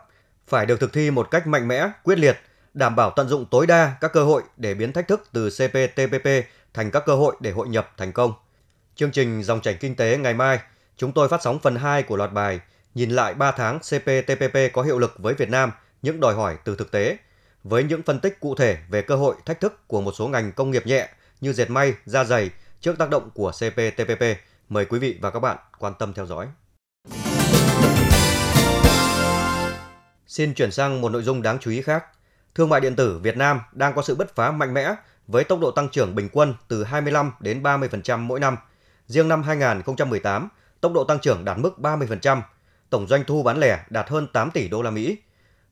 phải 0.52 0.66
được 0.66 0.80
thực 0.80 0.92
thi 0.92 1.10
một 1.10 1.30
cách 1.30 1.46
mạnh 1.46 1.68
mẽ, 1.68 1.88
quyết 2.02 2.18
liệt, 2.18 2.38
đảm 2.74 2.96
bảo 2.96 3.10
tận 3.16 3.28
dụng 3.28 3.46
tối 3.50 3.66
đa 3.66 3.96
các 4.00 4.12
cơ 4.12 4.24
hội 4.24 4.42
để 4.56 4.74
biến 4.74 4.92
thách 4.92 5.08
thức 5.08 5.24
từ 5.32 5.50
CPTPP 5.50 6.28
thành 6.74 6.90
các 6.90 7.02
cơ 7.06 7.14
hội 7.14 7.36
để 7.40 7.50
hội 7.50 7.68
nhập 7.68 7.92
thành 7.96 8.12
công. 8.12 8.32
Chương 8.94 9.10
trình 9.10 9.42
Dòng 9.42 9.60
chảy 9.60 9.74
kinh 9.74 9.96
tế 9.96 10.16
ngày 10.16 10.34
mai, 10.34 10.60
chúng 10.96 11.12
tôi 11.12 11.28
phát 11.28 11.42
sóng 11.42 11.58
phần 11.58 11.76
2 11.76 12.02
của 12.02 12.16
loạt 12.16 12.32
bài 12.32 12.60
Nhìn 12.94 13.10
lại 13.10 13.34
3 13.34 13.52
tháng 13.52 13.78
CPTPP 13.78 14.56
có 14.72 14.82
hiệu 14.82 14.98
lực 14.98 15.14
với 15.18 15.34
Việt 15.34 15.50
Nam, 15.50 15.72
những 16.02 16.20
đòi 16.20 16.34
hỏi 16.34 16.56
từ 16.64 16.76
thực 16.76 16.90
tế, 16.90 17.16
với 17.64 17.84
những 17.84 18.02
phân 18.02 18.20
tích 18.20 18.40
cụ 18.40 18.54
thể 18.54 18.78
về 18.90 19.02
cơ 19.02 19.16
hội 19.16 19.34
thách 19.46 19.60
thức 19.60 19.88
của 19.88 20.00
một 20.00 20.12
số 20.12 20.28
ngành 20.28 20.52
công 20.52 20.70
nghiệp 20.70 20.86
nhẹ 20.86 21.08
như 21.40 21.52
dệt 21.52 21.70
may, 21.70 21.94
da 22.06 22.24
dày 22.24 22.50
trước 22.80 22.98
tác 22.98 23.10
động 23.10 23.30
của 23.34 23.50
CPTPP. 23.50 24.22
Mời 24.68 24.84
quý 24.84 24.98
vị 24.98 25.18
và 25.20 25.30
các 25.30 25.40
bạn 25.40 25.56
quan 25.78 25.92
tâm 25.98 26.12
theo 26.12 26.26
dõi. 26.26 26.46
Xin 30.32 30.54
chuyển 30.54 30.72
sang 30.72 31.00
một 31.00 31.08
nội 31.08 31.22
dung 31.22 31.42
đáng 31.42 31.58
chú 31.58 31.70
ý 31.70 31.82
khác. 31.82 32.04
Thương 32.54 32.68
mại 32.68 32.80
điện 32.80 32.96
tử 32.96 33.18
Việt 33.18 33.36
Nam 33.36 33.60
đang 33.72 33.94
có 33.94 34.02
sự 34.02 34.14
bứt 34.14 34.34
phá 34.34 34.50
mạnh 34.50 34.74
mẽ 34.74 34.94
với 35.26 35.44
tốc 35.44 35.60
độ 35.60 35.70
tăng 35.70 35.88
trưởng 35.88 36.14
bình 36.14 36.28
quân 36.32 36.54
từ 36.68 36.84
25 36.84 37.32
đến 37.40 37.62
30% 37.62 38.18
mỗi 38.18 38.40
năm. 38.40 38.56
Riêng 39.06 39.28
năm 39.28 39.42
2018, 39.42 40.48
tốc 40.80 40.92
độ 40.92 41.04
tăng 41.04 41.18
trưởng 41.18 41.44
đạt 41.44 41.58
mức 41.58 41.74
30%, 41.78 42.40
tổng 42.90 43.06
doanh 43.08 43.24
thu 43.24 43.42
bán 43.42 43.60
lẻ 43.60 43.84
đạt 43.90 44.08
hơn 44.08 44.26
8 44.32 44.50
tỷ 44.50 44.68
đô 44.68 44.82
la 44.82 44.90
Mỹ. 44.90 45.16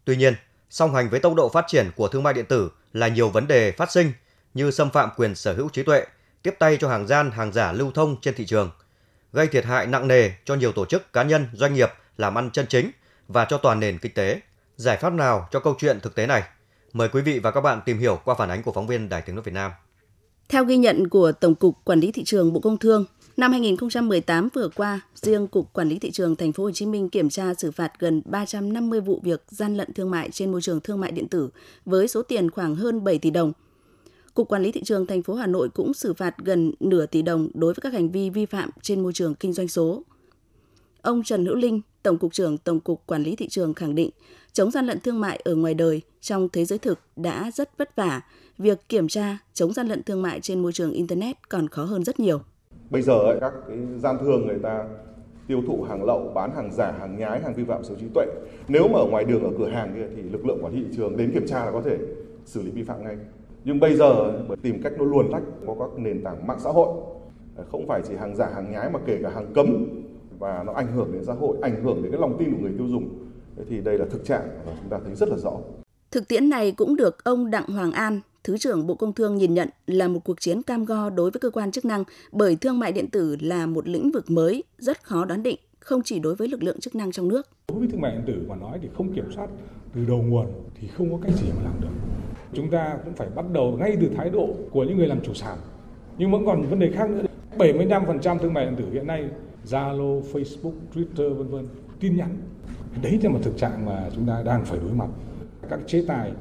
Tuy 0.04 0.16
nhiên, 0.16 0.34
song 0.70 0.94
hành 0.94 1.08
với 1.10 1.20
tốc 1.20 1.34
độ 1.34 1.48
phát 1.48 1.64
triển 1.68 1.90
của 1.96 2.08
thương 2.08 2.22
mại 2.22 2.34
điện 2.34 2.46
tử 2.46 2.70
là 2.92 3.08
nhiều 3.08 3.28
vấn 3.28 3.46
đề 3.46 3.72
phát 3.72 3.90
sinh 3.90 4.12
như 4.54 4.70
xâm 4.70 4.90
phạm 4.90 5.10
quyền 5.16 5.34
sở 5.34 5.52
hữu 5.52 5.68
trí 5.68 5.82
tuệ, 5.82 6.06
tiếp 6.42 6.54
tay 6.58 6.76
cho 6.80 6.88
hàng 6.88 7.06
gian, 7.06 7.30
hàng 7.30 7.52
giả 7.52 7.72
lưu 7.72 7.90
thông 7.94 8.20
trên 8.20 8.34
thị 8.34 8.46
trường, 8.46 8.70
gây 9.32 9.46
thiệt 9.46 9.64
hại 9.64 9.86
nặng 9.86 10.08
nề 10.08 10.30
cho 10.44 10.54
nhiều 10.54 10.72
tổ 10.72 10.84
chức, 10.84 11.12
cá 11.12 11.22
nhân, 11.22 11.48
doanh 11.52 11.74
nghiệp 11.74 11.90
làm 12.16 12.38
ăn 12.38 12.50
chân 12.50 12.66
chính 12.66 12.90
và 13.28 13.44
cho 13.44 13.58
toàn 13.58 13.80
nền 13.80 13.98
kinh 13.98 14.14
tế. 14.14 14.40
Giải 14.80 14.96
pháp 14.96 15.12
nào 15.12 15.48
cho 15.50 15.60
câu 15.60 15.74
chuyện 15.78 16.00
thực 16.02 16.14
tế 16.14 16.26
này? 16.26 16.42
Mời 16.92 17.08
quý 17.08 17.22
vị 17.22 17.38
và 17.38 17.50
các 17.50 17.60
bạn 17.60 17.80
tìm 17.86 17.98
hiểu 17.98 18.18
qua 18.24 18.34
phản 18.38 18.48
ánh 18.48 18.62
của 18.62 18.72
phóng 18.72 18.86
viên 18.86 19.08
Đài 19.08 19.22
Tiếng 19.22 19.36
nói 19.36 19.42
Việt 19.42 19.52
Nam. 19.52 19.70
Theo 20.48 20.64
ghi 20.64 20.76
nhận 20.76 21.08
của 21.08 21.32
Tổng 21.32 21.54
cục 21.54 21.84
Quản 21.84 22.00
lý 22.00 22.12
thị 22.12 22.24
trường 22.24 22.52
Bộ 22.52 22.60
Công 22.60 22.78
Thương, 22.78 23.04
năm 23.36 23.52
2018 23.52 24.48
vừa 24.54 24.68
qua, 24.68 25.00
riêng 25.14 25.46
Cục 25.46 25.72
Quản 25.72 25.88
lý 25.88 25.98
thị 25.98 26.10
trường 26.10 26.36
Thành 26.36 26.52
phố 26.52 26.64
Hồ 26.64 26.70
Chí 26.70 26.86
Minh 26.86 27.08
kiểm 27.08 27.30
tra 27.30 27.54
xử 27.54 27.70
phạt 27.70 27.92
gần 27.98 28.22
350 28.24 29.00
vụ 29.00 29.20
việc 29.24 29.42
gian 29.48 29.76
lận 29.76 29.92
thương 29.92 30.10
mại 30.10 30.30
trên 30.30 30.52
môi 30.52 30.62
trường 30.62 30.80
thương 30.80 31.00
mại 31.00 31.12
điện 31.12 31.28
tử 31.28 31.50
với 31.84 32.08
số 32.08 32.22
tiền 32.22 32.50
khoảng 32.50 32.74
hơn 32.74 33.04
7 33.04 33.18
tỷ 33.18 33.30
đồng. 33.30 33.52
Cục 34.34 34.48
Quản 34.48 34.62
lý 34.62 34.72
thị 34.72 34.82
trường 34.84 35.06
thành 35.06 35.22
phố 35.22 35.34
Hà 35.34 35.46
Nội 35.46 35.68
cũng 35.68 35.94
xử 35.94 36.14
phạt 36.14 36.34
gần 36.38 36.72
nửa 36.80 37.06
tỷ 37.06 37.22
đồng 37.22 37.48
đối 37.54 37.74
với 37.74 37.80
các 37.82 37.92
hành 37.92 38.10
vi 38.10 38.30
vi 38.30 38.46
phạm 38.46 38.70
trên 38.82 39.02
môi 39.02 39.12
trường 39.12 39.34
kinh 39.34 39.52
doanh 39.52 39.68
số. 39.68 40.02
Ông 41.02 41.22
Trần 41.22 41.46
Hữu 41.46 41.54
Linh, 41.54 41.80
Tổng 42.02 42.18
cục 42.18 42.32
trưởng 42.32 42.58
Tổng 42.58 42.80
cục 42.80 43.06
Quản 43.06 43.22
lý 43.22 43.36
thị 43.36 43.48
trường 43.48 43.74
khẳng 43.74 43.94
định, 43.94 44.10
chống 44.52 44.70
gian 44.70 44.86
lận 44.86 45.00
thương 45.00 45.20
mại 45.20 45.40
ở 45.44 45.54
ngoài 45.54 45.74
đời 45.74 46.02
trong 46.20 46.48
thế 46.48 46.64
giới 46.64 46.78
thực 46.78 46.98
đã 47.16 47.50
rất 47.54 47.78
vất 47.78 47.96
vả, 47.96 48.20
việc 48.58 48.88
kiểm 48.88 49.08
tra 49.08 49.38
chống 49.52 49.72
gian 49.72 49.88
lận 49.88 50.02
thương 50.02 50.22
mại 50.22 50.40
trên 50.40 50.62
môi 50.62 50.72
trường 50.72 50.92
internet 50.92 51.48
còn 51.48 51.68
khó 51.68 51.84
hơn 51.84 52.04
rất 52.04 52.20
nhiều. 52.20 52.40
Bây 52.90 53.02
giờ 53.02 53.12
ấy, 53.12 53.38
các 53.40 53.52
cái 53.68 53.78
gian 53.98 54.16
thương 54.20 54.46
người 54.46 54.58
ta 54.62 54.84
tiêu 55.46 55.62
thụ 55.66 55.82
hàng 55.82 56.04
lậu, 56.04 56.32
bán 56.34 56.50
hàng 56.56 56.70
giả, 56.72 56.92
hàng 57.00 57.18
nhái, 57.18 57.40
hàng 57.40 57.54
vi 57.54 57.64
phạm 57.64 57.84
sở 57.84 57.94
trí 58.00 58.06
tuệ. 58.14 58.26
Nếu 58.68 58.88
mà 58.88 58.98
ở 58.98 59.06
ngoài 59.10 59.24
đường 59.24 59.42
ở 59.42 59.50
cửa 59.58 59.68
hàng 59.68 59.94
kia 59.94 60.06
thì 60.16 60.22
lực 60.22 60.46
lượng 60.46 60.58
quản 60.62 60.74
lý 60.74 60.82
thị 60.82 60.88
trường 60.96 61.16
đến 61.16 61.30
kiểm 61.34 61.46
tra 61.46 61.64
là 61.64 61.72
có 61.72 61.82
thể 61.84 61.98
xử 62.44 62.62
lý 62.62 62.70
vi 62.70 62.82
phạm 62.82 63.04
ngay. 63.04 63.16
Nhưng 63.64 63.80
bây 63.80 63.96
giờ 63.96 64.32
bởi 64.48 64.56
tìm 64.62 64.82
cách 64.82 64.92
nó 64.98 65.04
luồn 65.04 65.28
lách 65.28 65.42
có 65.66 65.76
các 65.78 65.98
nền 65.98 66.24
tảng 66.24 66.46
mạng 66.46 66.58
xã 66.60 66.70
hội 66.70 66.88
không 67.72 67.86
phải 67.88 68.02
chỉ 68.08 68.14
hàng 68.14 68.36
giả 68.36 68.50
hàng 68.54 68.72
nhái 68.72 68.90
mà 68.90 68.98
kể 69.06 69.18
cả 69.22 69.30
hàng 69.34 69.52
cấm 69.54 69.86
và 70.40 70.62
nó 70.66 70.72
ảnh 70.72 70.92
hưởng 70.92 71.12
đến 71.12 71.24
xã 71.24 71.32
hội, 71.32 71.56
ảnh 71.62 71.84
hưởng 71.84 72.02
đến 72.02 72.12
cái 72.12 72.20
lòng 72.20 72.36
tin 72.38 72.52
của 72.52 72.58
người 72.60 72.72
tiêu 72.78 72.88
dùng. 72.88 73.08
Thì 73.68 73.80
đây 73.80 73.98
là 73.98 74.04
thực 74.10 74.24
trạng 74.24 74.48
và 74.66 74.72
chúng 74.80 74.90
ta 74.90 74.98
thấy 75.04 75.14
rất 75.14 75.28
là 75.28 75.36
rõ. 75.36 75.52
Thực 76.10 76.28
tiễn 76.28 76.48
này 76.48 76.72
cũng 76.72 76.96
được 76.96 77.24
ông 77.24 77.50
Đặng 77.50 77.66
Hoàng 77.68 77.92
An, 77.92 78.20
Thứ 78.44 78.58
trưởng 78.58 78.86
Bộ 78.86 78.94
Công 78.94 79.12
Thương 79.12 79.36
nhìn 79.36 79.54
nhận 79.54 79.68
là 79.86 80.08
một 80.08 80.20
cuộc 80.24 80.40
chiến 80.40 80.62
cam 80.62 80.84
go 80.84 81.10
đối 81.10 81.30
với 81.30 81.40
cơ 81.40 81.50
quan 81.50 81.70
chức 81.70 81.84
năng 81.84 82.04
bởi 82.32 82.56
thương 82.56 82.78
mại 82.78 82.92
điện 82.92 83.10
tử 83.10 83.36
là 83.40 83.66
một 83.66 83.88
lĩnh 83.88 84.10
vực 84.10 84.30
mới, 84.30 84.64
rất 84.78 85.02
khó 85.02 85.24
đoán 85.24 85.42
định, 85.42 85.58
không 85.80 86.02
chỉ 86.04 86.18
đối 86.18 86.34
với 86.34 86.48
lực 86.48 86.62
lượng 86.62 86.80
chức 86.80 86.94
năng 86.94 87.12
trong 87.12 87.28
nước. 87.28 87.48
Đối 87.68 87.78
với 87.78 87.88
thương 87.88 88.00
mại 88.00 88.12
điện 88.12 88.22
tử 88.26 88.46
mà 88.48 88.56
nói 88.56 88.78
thì 88.82 88.88
không 88.94 89.12
kiểm 89.12 89.32
soát 89.34 89.48
từ 89.94 90.04
đầu 90.04 90.22
nguồn 90.22 90.46
thì 90.80 90.88
không 90.88 91.12
có 91.12 91.18
cách 91.22 91.32
gì 91.36 91.48
mà 91.56 91.62
làm 91.64 91.80
được. 91.80 91.88
Chúng 92.52 92.70
ta 92.70 92.98
cũng 93.04 93.14
phải 93.14 93.28
bắt 93.34 93.44
đầu 93.52 93.76
ngay 93.80 93.96
từ 94.00 94.08
thái 94.16 94.30
độ 94.30 94.48
của 94.70 94.84
những 94.84 94.96
người 94.96 95.06
làm 95.06 95.20
chủ 95.24 95.34
sản. 95.34 95.58
Nhưng 96.18 96.32
vẫn 96.32 96.46
còn 96.46 96.66
vấn 96.70 96.78
đề 96.78 96.90
khác 96.90 97.10
nữa. 97.10 97.22
75% 97.58 98.38
thương 98.38 98.54
mại 98.54 98.64
điện 98.64 98.76
tử 98.76 98.84
hiện 98.92 99.06
nay 99.06 99.28
Zalo, 99.70 100.22
Facebook, 100.32 100.72
Twitter 100.94 101.34
vân 101.34 101.48
vân 101.48 101.68
tin 102.00 102.16
nhắn. 102.16 102.36
Đấy 103.02 103.18
là 103.22 103.30
một 103.30 103.38
thực 103.42 103.56
trạng 103.58 103.86
mà 103.86 104.10
chúng 104.14 104.26
ta 104.26 104.42
đang 104.42 104.64
phải 104.64 104.78
đối 104.78 104.92
mặt. 104.92 105.08
Các 105.70 105.80
chế 105.86 106.04
tài 106.08 106.32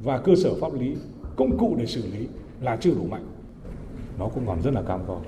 và 0.00 0.18
cơ 0.18 0.32
sở 0.42 0.54
pháp 0.60 0.74
lý, 0.74 0.96
công 1.36 1.58
cụ 1.58 1.76
để 1.78 1.86
xử 1.86 2.02
lý 2.12 2.28
là 2.60 2.76
chưa 2.76 2.90
đủ 2.90 3.04
mạnh. 3.10 3.26
Nó 4.18 4.28
cũng 4.34 4.46
còn 4.46 4.62
rất 4.62 4.70
là 4.74 4.82
cam 4.82 5.06
go. 5.06 5.20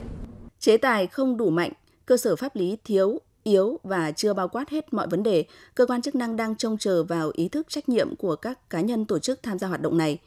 Chế 0.59 0.76
tài 0.76 1.07
không 1.07 1.37
đủ 1.37 1.50
mạnh, 1.50 1.73
cơ 2.07 2.17
sở 2.17 2.37
pháp 2.37 2.57
lý 2.57 2.76
thiếu, 2.85 3.19
yếu 3.43 3.79
và 3.83 4.12
chưa 4.12 4.35
bao 4.35 4.49
quát 4.49 4.71
hết 4.71 4.95
mọi 4.95 5.07
vấn 5.09 5.23
đề, 5.23 5.45
cơ 5.75 5.87
quan 5.87 6.03
chức 6.03 6.15
năng 6.15 6.37
đang 6.37 6.57
trông 6.57 6.79
chờ 6.79 7.05
vào 7.05 7.31
ý 7.35 7.49
thức 7.49 7.67
trách 7.69 7.88
nhiệm 7.88 8.17
của 8.17 8.37
các 8.37 8.71
cá 8.71 8.81
nhân 8.81 9.05
tổ 9.05 9.19
chức 9.19 9.43
tham 9.43 9.59
gia 9.59 9.69
hoạt 9.69 9.83
động 9.83 9.99
này. 9.99 10.19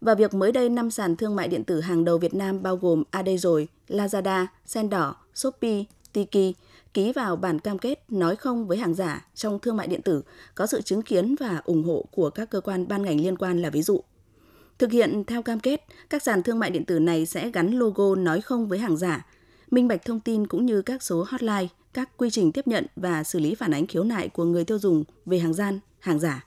Và 0.00 0.14
việc 0.14 0.34
mới 0.34 0.52
đây 0.52 0.68
năm 0.68 0.90
sàn 0.90 1.16
thương 1.16 1.36
mại 1.36 1.48
điện 1.48 1.64
tử 1.64 1.80
hàng 1.80 2.04
đầu 2.04 2.18
Việt 2.18 2.34
Nam 2.34 2.62
bao 2.62 2.76
gồm 2.76 3.02
AD 3.10 3.28
rồi, 3.38 3.68
Lazada, 3.88 4.46
Sen 4.66 4.90
Đỏ, 4.90 5.16
Shopee, 5.34 5.84
Tiki 6.12 6.56
ký 6.94 7.12
vào 7.12 7.36
bản 7.36 7.58
cam 7.58 7.78
kết 7.78 8.04
nói 8.08 8.36
không 8.36 8.66
với 8.66 8.78
hàng 8.78 8.94
giả 8.94 9.26
trong 9.34 9.58
thương 9.58 9.76
mại 9.76 9.86
điện 9.86 10.02
tử 10.02 10.22
có 10.54 10.66
sự 10.66 10.82
chứng 10.82 11.02
kiến 11.02 11.34
và 11.40 11.62
ủng 11.64 11.84
hộ 11.84 12.04
của 12.10 12.30
các 12.30 12.50
cơ 12.50 12.60
quan 12.60 12.88
ban 12.88 13.02
ngành 13.02 13.20
liên 13.20 13.36
quan 13.36 13.62
là 13.62 13.70
ví 13.70 13.82
dụ. 13.82 14.00
Thực 14.78 14.92
hiện 14.92 15.24
theo 15.24 15.42
cam 15.42 15.60
kết, 15.60 15.84
các 16.10 16.22
sàn 16.22 16.42
thương 16.42 16.58
mại 16.58 16.70
điện 16.70 16.84
tử 16.84 16.98
này 16.98 17.26
sẽ 17.26 17.50
gắn 17.50 17.70
logo 17.70 18.14
nói 18.14 18.40
không 18.40 18.68
với 18.68 18.78
hàng 18.78 18.96
giả, 18.96 19.26
minh 19.70 19.88
bạch 19.88 20.04
thông 20.04 20.20
tin 20.20 20.46
cũng 20.46 20.66
như 20.66 20.82
các 20.82 21.02
số 21.02 21.24
hotline, 21.28 21.66
các 21.94 22.10
quy 22.16 22.30
trình 22.30 22.52
tiếp 22.52 22.66
nhận 22.66 22.86
và 22.96 23.24
xử 23.24 23.38
lý 23.38 23.54
phản 23.54 23.74
ánh 23.74 23.86
khiếu 23.86 24.04
nại 24.04 24.28
của 24.28 24.44
người 24.44 24.64
tiêu 24.64 24.78
dùng 24.78 25.04
về 25.26 25.38
hàng 25.38 25.54
gian, 25.54 25.80
hàng 25.98 26.18
giả. 26.20 26.44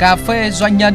Cà 0.00 0.16
phê 0.16 0.50
doanh 0.50 0.76
nhân 0.76 0.94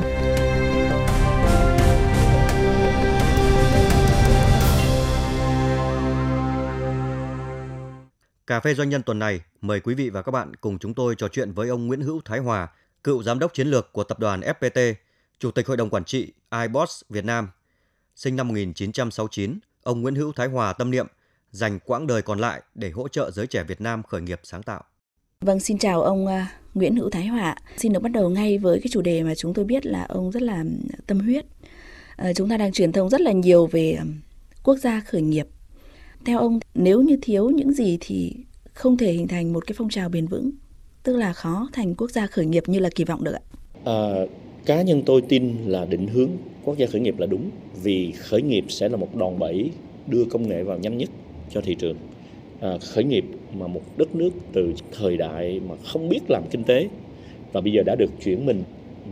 Cà 8.48 8.60
phê 8.60 8.74
doanh 8.74 8.90
nhân 8.90 9.04
tuần 9.04 9.20
này, 9.20 9.42
mời 9.62 9.80
quý 9.80 9.96
vị 9.96 10.10
và 10.10 10.22
các 10.22 10.32
bạn 10.32 10.56
cùng 10.56 10.80
chúng 10.80 10.94
tôi 10.94 11.16
trò 11.16 11.28
chuyện 11.28 11.52
với 11.52 11.70
ông 11.70 11.88
Nguyễn 11.88 12.02
Hữu 12.02 12.22
Thái 12.26 12.40
Hòa, 12.40 12.68
cựu 13.04 13.24
giám 13.24 13.40
đốc 13.40 13.54
chiến 13.54 13.68
lược 13.68 13.94
của 13.94 14.04
tập 14.04 14.20
đoàn 14.20 14.42
FPT, 14.42 14.94
chủ 15.40 15.52
tịch 15.52 15.68
hội 15.68 15.78
đồng 15.78 15.90
quản 15.90 16.04
trị 16.04 16.34
iBoss 16.64 17.02
Việt 17.10 17.26
Nam. 17.26 17.50
Sinh 18.16 18.36
năm 18.36 18.48
1969, 18.48 19.60
ông 19.84 20.02
Nguyễn 20.02 20.16
Hữu 20.16 20.32
Thái 20.32 20.48
Hòa 20.48 20.74
tâm 20.74 20.92
niệm 20.92 21.08
dành 21.52 21.80
quãng 21.80 22.08
đời 22.08 22.22
còn 22.22 22.40
lại 22.40 22.62
để 22.76 22.90
hỗ 22.90 23.08
trợ 23.08 23.32
giới 23.32 23.48
trẻ 23.48 23.64
Việt 23.64 23.82
Nam 23.82 24.04
khởi 24.04 24.22
nghiệp 24.22 24.40
sáng 24.44 24.64
tạo. 24.64 24.84
Vâng, 25.42 25.60
xin 25.60 25.78
chào 25.78 26.02
ông 26.02 26.28
à, 26.28 26.52
Nguyễn 26.74 26.96
Hữu 26.96 27.10
Thái 27.10 27.28
Hòa. 27.28 27.56
Xin 27.78 27.94
được 27.94 28.00
bắt 28.00 28.12
đầu 28.12 28.30
ngay 28.30 28.58
với 28.58 28.80
cái 28.80 28.88
chủ 28.92 29.02
đề 29.02 29.24
mà 29.24 29.36
chúng 29.36 29.54
tôi 29.54 29.66
biết 29.66 29.86
là 29.86 30.06
ông 30.10 30.32
rất 30.32 30.42
là 30.42 30.64
tâm 31.08 31.20
huyết. 31.20 31.46
À, 32.16 32.34
chúng 32.34 32.50
ta 32.50 32.58
đang 32.58 32.72
truyền 32.72 32.92
thông 32.92 33.10
rất 33.10 33.22
là 33.22 33.32
nhiều 33.32 33.68
về 33.68 33.98
à, 34.00 34.04
quốc 34.64 34.76
gia 34.76 35.00
khởi 35.00 35.22
nghiệp. 35.22 35.48
Theo 36.28 36.40
ông, 36.40 36.60
nếu 36.76 37.02
như 37.02 37.18
thiếu 37.22 37.50
những 37.50 37.72
gì 37.72 37.98
thì 38.02 38.34
không 38.74 38.98
thể 38.98 39.12
hình 39.12 39.28
thành 39.28 39.54
một 39.54 39.68
cái 39.68 39.76
phong 39.78 39.90
trào 39.90 40.10
bền 40.10 40.28
vững, 40.28 40.52
tức 41.04 41.18
là 41.18 41.34
khó 41.34 41.70
thành 41.74 41.96
quốc 41.96 42.12
gia 42.12 42.28
khởi 42.28 42.46
nghiệp 42.46 42.64
như 42.68 42.80
là 42.80 42.90
kỳ 42.96 43.04
vọng 43.04 43.24
được 43.24 43.34
ạ. 43.34 43.42
À, 43.84 44.26
cá 44.66 44.82
nhân 44.82 45.04
tôi 45.06 45.22
tin 45.22 45.56
là 45.66 45.86
định 45.86 46.08
hướng 46.08 46.30
quốc 46.64 46.78
gia 46.78 46.88
khởi 46.88 47.02
nghiệp 47.02 47.20
là 47.20 47.26
đúng 47.26 47.50
vì 47.84 48.12
khởi 48.12 48.42
nghiệp 48.42 48.66
sẽ 48.70 48.90
là 48.90 48.98
một 48.98 49.16
đòn 49.16 49.40
bẩy 49.40 49.72
đưa 50.08 50.26
công 50.26 50.50
nghệ 50.50 50.64
vào 50.64 50.78
nhanh 50.78 50.98
nhất 50.98 51.10
cho 51.54 51.62
thị 51.62 51.76
trường. 51.76 51.98
À, 52.60 52.78
khởi 52.82 53.04
nghiệp 53.04 53.26
mà 53.54 53.68
một 53.68 53.82
đất 53.98 54.16
nước 54.16 54.30
từ 54.54 54.74
thời 54.98 55.18
đại 55.18 55.62
mà 55.70 55.76
không 55.86 56.10
biết 56.10 56.20
làm 56.30 56.44
kinh 56.52 56.64
tế 56.64 56.88
và 57.54 57.62
bây 57.62 57.74
giờ 57.74 57.84
đã 57.86 57.96
được 57.96 58.12
chuyển 58.24 58.46
mình 58.46 58.64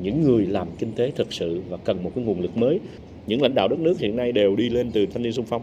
những 0.01 0.21
người 0.21 0.45
làm 0.45 0.67
kinh 0.79 0.91
tế 0.91 1.11
thực 1.15 1.33
sự 1.33 1.61
và 1.69 1.77
cần 1.77 2.03
một 2.03 2.11
cái 2.15 2.23
nguồn 2.23 2.41
lực 2.41 2.57
mới. 2.57 2.79
Những 3.27 3.41
lãnh 3.41 3.55
đạo 3.55 3.67
đất 3.67 3.79
nước 3.79 3.99
hiện 3.99 4.15
nay 4.15 4.31
đều 4.31 4.55
đi 4.55 4.69
lên 4.69 4.91
từ 4.91 5.05
thanh 5.05 5.23
niên 5.23 5.33
sung 5.33 5.45
phong 5.45 5.61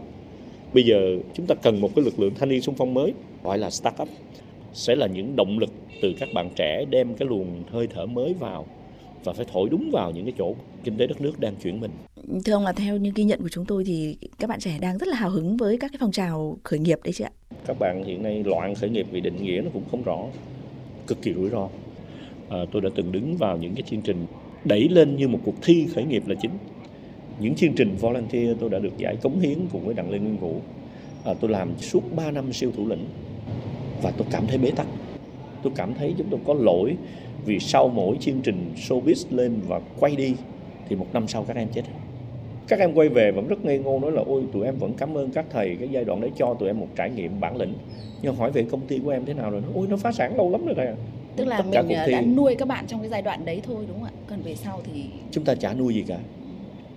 bây 0.73 0.83
giờ 0.83 1.17
chúng 1.33 1.45
ta 1.45 1.55
cần 1.55 1.81
một 1.81 1.89
cái 1.95 2.05
lực 2.05 2.19
lượng 2.19 2.33
thanh 2.35 2.49
niên 2.49 2.61
xung 2.61 2.75
phong 2.75 2.93
mới 2.93 3.13
gọi 3.43 3.57
là 3.57 3.69
startup 3.69 4.07
sẽ 4.73 4.95
là 4.95 5.07
những 5.07 5.35
động 5.35 5.59
lực 5.59 5.69
từ 6.01 6.13
các 6.19 6.29
bạn 6.33 6.49
trẻ 6.55 6.85
đem 6.89 7.13
cái 7.13 7.27
luồng 7.27 7.63
hơi 7.71 7.87
thở 7.87 8.05
mới 8.05 8.33
vào 8.39 8.65
và 9.23 9.33
phải 9.33 9.45
thổi 9.53 9.69
đúng 9.69 9.89
vào 9.91 10.11
những 10.11 10.25
cái 10.25 10.33
chỗ 10.37 10.55
kinh 10.83 10.97
tế 10.97 11.07
đất 11.07 11.21
nước 11.21 11.39
đang 11.39 11.55
chuyển 11.63 11.79
mình. 11.79 11.91
Thưa 12.45 12.53
ông 12.53 12.63
là 12.63 12.73
theo 12.73 12.97
những 12.97 13.13
ghi 13.15 13.23
nhận 13.23 13.41
của 13.41 13.49
chúng 13.49 13.65
tôi 13.65 13.83
thì 13.83 14.17
các 14.39 14.49
bạn 14.49 14.59
trẻ 14.59 14.77
đang 14.81 14.97
rất 14.97 15.07
là 15.07 15.15
hào 15.15 15.29
hứng 15.29 15.57
với 15.57 15.77
các 15.77 15.91
cái 15.91 15.97
phong 16.01 16.11
trào 16.11 16.57
khởi 16.63 16.79
nghiệp 16.79 16.99
đấy 17.03 17.13
chị 17.13 17.23
ạ. 17.23 17.31
Các 17.65 17.79
bạn 17.79 18.03
hiện 18.03 18.23
nay 18.23 18.43
loạn 18.45 18.75
khởi 18.75 18.89
nghiệp 18.89 19.07
vì 19.11 19.21
định 19.21 19.43
nghĩa 19.43 19.61
nó 19.63 19.69
cũng 19.73 19.83
không 19.91 20.03
rõ, 20.03 20.17
cực 21.07 21.21
kỳ 21.21 21.33
rủi 21.33 21.49
ro. 21.49 21.69
À, 22.49 22.57
tôi 22.71 22.81
đã 22.81 22.89
từng 22.95 23.11
đứng 23.11 23.37
vào 23.37 23.57
những 23.57 23.75
cái 23.75 23.83
chương 23.89 24.01
trình 24.01 24.25
đẩy 24.65 24.89
lên 24.89 25.15
như 25.15 25.27
một 25.27 25.39
cuộc 25.45 25.55
thi 25.61 25.87
khởi 25.95 26.03
nghiệp 26.03 26.27
là 26.27 26.35
chính. 26.41 26.51
Những 27.39 27.55
chương 27.55 27.73
trình 27.73 27.95
volunteer 27.95 28.57
tôi 28.59 28.69
đã 28.69 28.79
được 28.79 28.97
giải 28.97 29.15
cống 29.15 29.39
hiến 29.39 29.57
cùng 29.71 29.85
với 29.85 29.93
Đặng 29.93 30.09
Lê 30.09 30.19
Nguyên 30.19 30.37
Vũ. 30.37 30.55
À, 31.25 31.33
tôi 31.39 31.51
làm 31.51 31.77
suốt 31.77 32.01
3 32.15 32.31
năm 32.31 32.53
siêu 32.53 32.71
thủ 32.77 32.87
lĩnh 32.87 33.05
và 34.01 34.11
tôi 34.11 34.27
cảm 34.31 34.47
thấy 34.47 34.57
bế 34.57 34.71
tắc. 34.71 34.87
Tôi 35.63 35.73
cảm 35.75 35.93
thấy 35.93 36.13
chúng 36.17 36.27
tôi 36.29 36.39
có 36.45 36.53
lỗi 36.53 36.95
vì 37.45 37.59
sau 37.59 37.87
mỗi 37.87 38.17
chương 38.19 38.41
trình 38.41 38.73
showbiz 38.75 39.25
lên 39.29 39.59
và 39.67 39.81
quay 39.99 40.15
đi 40.15 40.35
thì 40.89 40.95
một 40.95 41.07
năm 41.13 41.27
sau 41.27 41.43
các 41.43 41.57
em 41.57 41.67
chết. 41.73 41.81
Các 42.67 42.79
em 42.79 42.93
quay 42.93 43.09
về 43.09 43.31
vẫn 43.31 43.47
rất 43.47 43.65
ngây 43.65 43.79
ngô 43.79 43.99
nói 43.99 44.11
là 44.11 44.21
ôi 44.25 44.43
tụi 44.53 44.65
em 44.65 44.75
vẫn 44.79 44.93
cảm 44.93 45.17
ơn 45.17 45.29
các 45.31 45.45
thầy 45.49 45.75
cái 45.75 45.87
giai 45.91 46.05
đoạn 46.05 46.21
đấy 46.21 46.31
cho 46.37 46.53
tụi 46.53 46.69
em 46.69 46.79
một 46.79 46.87
trải 46.95 47.09
nghiệm 47.09 47.39
bản 47.39 47.57
lĩnh. 47.57 47.73
Nhưng 48.21 48.35
hỏi 48.35 48.51
về 48.51 48.65
công 48.71 48.81
ty 48.81 48.99
của 49.03 49.09
em 49.09 49.25
thế 49.25 49.33
nào 49.33 49.51
rồi 49.51 49.61
ôi 49.75 49.87
nó 49.89 49.97
phá 49.97 50.11
sản 50.11 50.37
lâu 50.37 50.51
lắm 50.51 50.65
rồi 50.65 50.75
thầy 50.75 50.87
tức 51.35 51.45
là 51.45 51.57
Tất 51.57 51.83
mình 51.87 51.97
đã 52.11 52.21
nuôi 52.21 52.55
các 52.55 52.67
bạn 52.67 52.87
trong 52.87 52.99
cái 52.99 53.09
giai 53.09 53.21
đoạn 53.21 53.45
đấy 53.45 53.61
thôi 53.63 53.85
đúng 53.87 53.99
không 53.99 54.09
ạ? 54.09 54.11
Còn 54.27 54.41
về 54.41 54.55
sau 54.55 54.81
thì 54.93 55.05
chúng 55.31 55.43
ta 55.43 55.55
chả 55.55 55.73
nuôi 55.73 55.93
gì 55.93 56.03
cả 56.07 56.19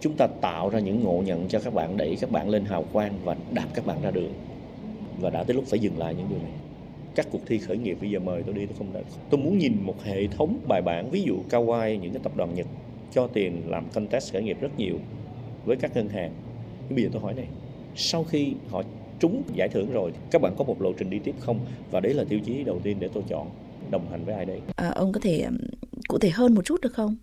chúng 0.01 0.17
ta 0.17 0.27
tạo 0.27 0.69
ra 0.69 0.79
những 0.79 1.05
ngộ 1.05 1.23
nhận 1.27 1.49
cho 1.49 1.61
các 1.61 1.75
bạn 1.75 1.97
đẩy 1.97 2.17
các 2.21 2.31
bạn 2.31 2.49
lên 2.49 2.65
hào 2.65 2.85
quang 2.93 3.13
và 3.25 3.37
đạp 3.53 3.67
các 3.75 3.87
bạn 3.87 4.03
ra 4.03 4.11
đường. 4.11 4.33
Và 5.21 5.31
đã 5.31 5.45
tới 5.45 5.55
lúc 5.55 5.65
phải 5.67 5.79
dừng 5.79 5.99
lại 5.99 6.15
những 6.15 6.29
điều 6.31 6.39
này. 6.39 6.53
Các 7.15 7.27
cuộc 7.31 7.41
thi 7.47 7.59
khởi 7.59 7.77
nghiệp 7.77 7.99
bây 8.01 8.11
giờ 8.11 8.19
mời 8.19 8.43
tôi 8.43 8.55
đi 8.55 8.67
tôi 8.67 8.77
không 8.79 8.93
đã 8.93 9.01
tôi 9.31 9.41
muốn 9.41 9.59
nhìn 9.59 9.77
một 9.83 10.03
hệ 10.05 10.27
thống 10.27 10.59
bài 10.69 10.83
bản 10.83 11.11
ví 11.11 11.23
dụ 11.23 11.37
Kawai 11.51 12.01
những 12.01 12.13
cái 12.13 12.21
tập 12.23 12.33
đoàn 12.37 12.55
Nhật 12.55 12.67
cho 13.13 13.27
tiền 13.27 13.63
làm 13.67 13.85
contest 13.95 14.33
khởi 14.33 14.43
nghiệp 14.43 14.57
rất 14.61 14.79
nhiều 14.79 14.99
với 15.65 15.77
các 15.77 15.97
ngân 15.97 16.09
hàng. 16.09 16.33
Nhưng 16.89 16.97
bây 16.97 17.05
giờ 17.05 17.11
tôi 17.13 17.23
hỏi 17.23 17.35
này 17.35 17.47
sau 17.95 18.25
khi 18.25 18.53
họ 18.71 18.83
trúng 19.21 19.43
giải 19.55 19.69
thưởng 19.69 19.93
rồi 19.93 20.13
các 20.31 20.43
bạn 20.43 20.55
có 20.59 20.65
một 20.65 20.83
lộ 20.83 20.93
trình 20.93 21.11
đi 21.11 21.19
tiếp 21.19 21.35
không? 21.41 21.59
Và 21.91 22.01
đấy 22.01 22.15
là 22.15 22.25
tiêu 22.29 22.41
chí 22.45 22.65
đầu 22.65 22.81
tiên 22.83 22.97
để 23.01 23.09
tôi 23.13 23.23
chọn 23.29 23.51
đồng 23.91 24.11
hành 24.11 24.25
với 24.25 24.35
ai 24.35 24.45
đây? 24.45 24.61
À, 24.77 24.91
ông 24.91 25.13
có 25.13 25.21
thể 25.21 25.47
cụ 26.09 26.19
thể 26.19 26.31
hơn 26.31 26.55
một 26.55 26.65
chút 26.65 26.81
được 26.81 26.93
không? 26.93 27.17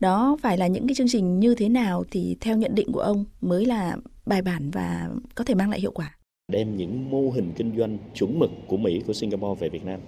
Đó, 0.00 0.36
phải 0.42 0.58
là 0.58 0.66
những 0.66 0.86
cái 0.86 0.94
chương 0.94 1.08
trình 1.08 1.40
như 1.40 1.54
thế 1.54 1.68
nào 1.68 2.04
thì 2.10 2.36
theo 2.40 2.56
nhận 2.56 2.74
định 2.74 2.92
của 2.92 3.00
ông 3.00 3.24
mới 3.40 3.64
là 3.66 3.96
bài 4.26 4.42
bản 4.42 4.70
và 4.70 5.10
có 5.34 5.44
thể 5.44 5.54
mang 5.54 5.70
lại 5.70 5.80
hiệu 5.80 5.92
quả? 5.92 6.16
Đem 6.52 6.76
những 6.76 7.10
mô 7.10 7.30
hình 7.30 7.52
kinh 7.56 7.76
doanh 7.76 7.98
chuẩn 8.14 8.38
mực 8.38 8.50
của 8.66 8.76
Mỹ, 8.76 9.02
của 9.06 9.12
Singapore 9.12 9.60
về 9.60 9.68
Việt 9.68 9.84
Nam. 9.84 10.00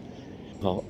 Họ 0.61 0.83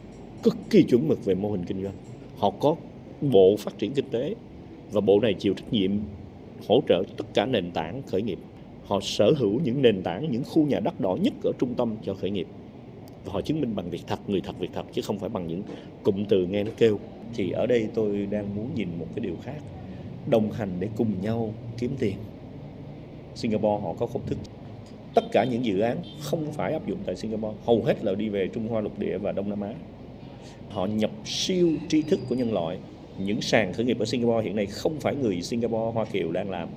cực 0.43 0.57
kỳ 0.71 0.83
chuẩn 0.83 1.09
mực 1.09 1.25
về 1.25 1.35
mô 1.35 1.51
hình 1.51 1.65
kinh 1.65 1.83
doanh. 1.83 1.95
Họ 2.39 2.51
có 2.51 2.77
bộ 3.21 3.57
phát 3.59 3.79
triển 3.79 3.93
kinh 3.93 4.11
tế 4.11 4.35
và 4.93 5.01
bộ 5.01 5.21
này 5.21 5.35
chịu 5.39 5.55
trách 5.55 5.73
nhiệm 5.73 5.91
hỗ 6.69 6.83
trợ 6.89 7.03
tất 7.17 7.25
cả 7.35 7.47
nền 7.47 7.71
tảng 7.71 8.03
khởi 8.03 8.23
nghiệp. 8.23 8.39
Họ 8.85 9.01
sở 9.03 9.33
hữu 9.39 9.61
những 9.61 9.83
nền 9.83 10.03
tảng, 10.03 10.33
những 10.33 10.45
khu 10.45 10.67
nhà 10.67 10.81
đất 10.81 11.01
đỏ 11.01 11.17
nhất 11.23 11.33
ở 11.45 11.53
trung 11.59 11.75
tâm 11.75 11.97
cho 12.05 12.15
khởi 12.15 12.31
nghiệp 12.31 12.47
và 13.25 13.33
họ 13.33 13.41
chứng 13.41 13.61
minh 13.61 13.77
bằng 13.77 13.91
việc 13.91 14.03
thật, 14.07 14.19
người 14.27 14.41
thật, 14.41 14.59
việc 14.59 14.71
thật, 14.73 14.87
chứ 14.93 15.03
không 15.03 15.19
phải 15.19 15.29
bằng 15.29 15.47
những 15.47 15.63
cụm 16.03 16.25
từ 16.29 16.47
nghe 16.47 16.65
nó 16.65 16.71
kêu. 16.77 16.99
Thì 17.35 17.51
ở 17.51 17.67
đây 17.67 17.89
tôi 17.95 18.27
đang 18.31 18.57
muốn 18.57 18.71
nhìn 18.75 18.89
một 18.99 19.07
cái 19.15 19.25
điều 19.25 19.37
khác. 19.43 19.63
Đồng 20.31 20.53
hành 20.53 20.71
để 20.81 20.89
cùng 20.97 21.13
nhau 21.23 21.55
kiếm 21.79 21.91
tiền. 21.99 22.17
Singapore 23.35 23.83
họ 23.83 23.95
có 23.99 24.07
công 24.07 24.27
thức. 24.27 24.39
Tất 25.15 25.25
cả 25.33 25.45
những 25.51 25.65
dự 25.65 25.81
án 25.81 25.97
không 26.21 26.53
phải 26.53 26.73
áp 26.73 26.87
dụng 26.87 26.99
tại 27.07 27.17
Singapore. 27.17 27.57
Hầu 27.65 27.83
hết 27.85 28.05
là 28.05 28.15
đi 28.15 28.29
về 28.29 28.49
Trung 28.49 28.69
Hoa, 28.69 28.81
lục 28.81 28.99
địa 28.99 29.19
và 29.19 29.33
Đông 29.33 29.51
Nam 29.51 29.61
Á. 29.61 29.75
Họ 30.69 30.87
nhập 30.87 31.11
siêu 31.25 31.73
tri 31.89 32.03
thức 32.03 32.21
của 32.29 32.35
nhân 32.35 32.53
loại. 32.53 32.79
Những 33.19 33.41
sàn 33.41 33.73
khởi 33.73 33.87
nghiệp 33.87 33.99
ở 33.99 34.05
Singapore 34.05 34.45
hiện 34.45 34.57
nay 34.57 34.67
không 34.67 35.01
phải 35.01 35.15
người 35.15 35.43
Singapore, 35.43 35.93
Hoa 35.95 36.05
Kiều 36.05 36.33
đang 36.33 36.51
làm, 36.51 36.69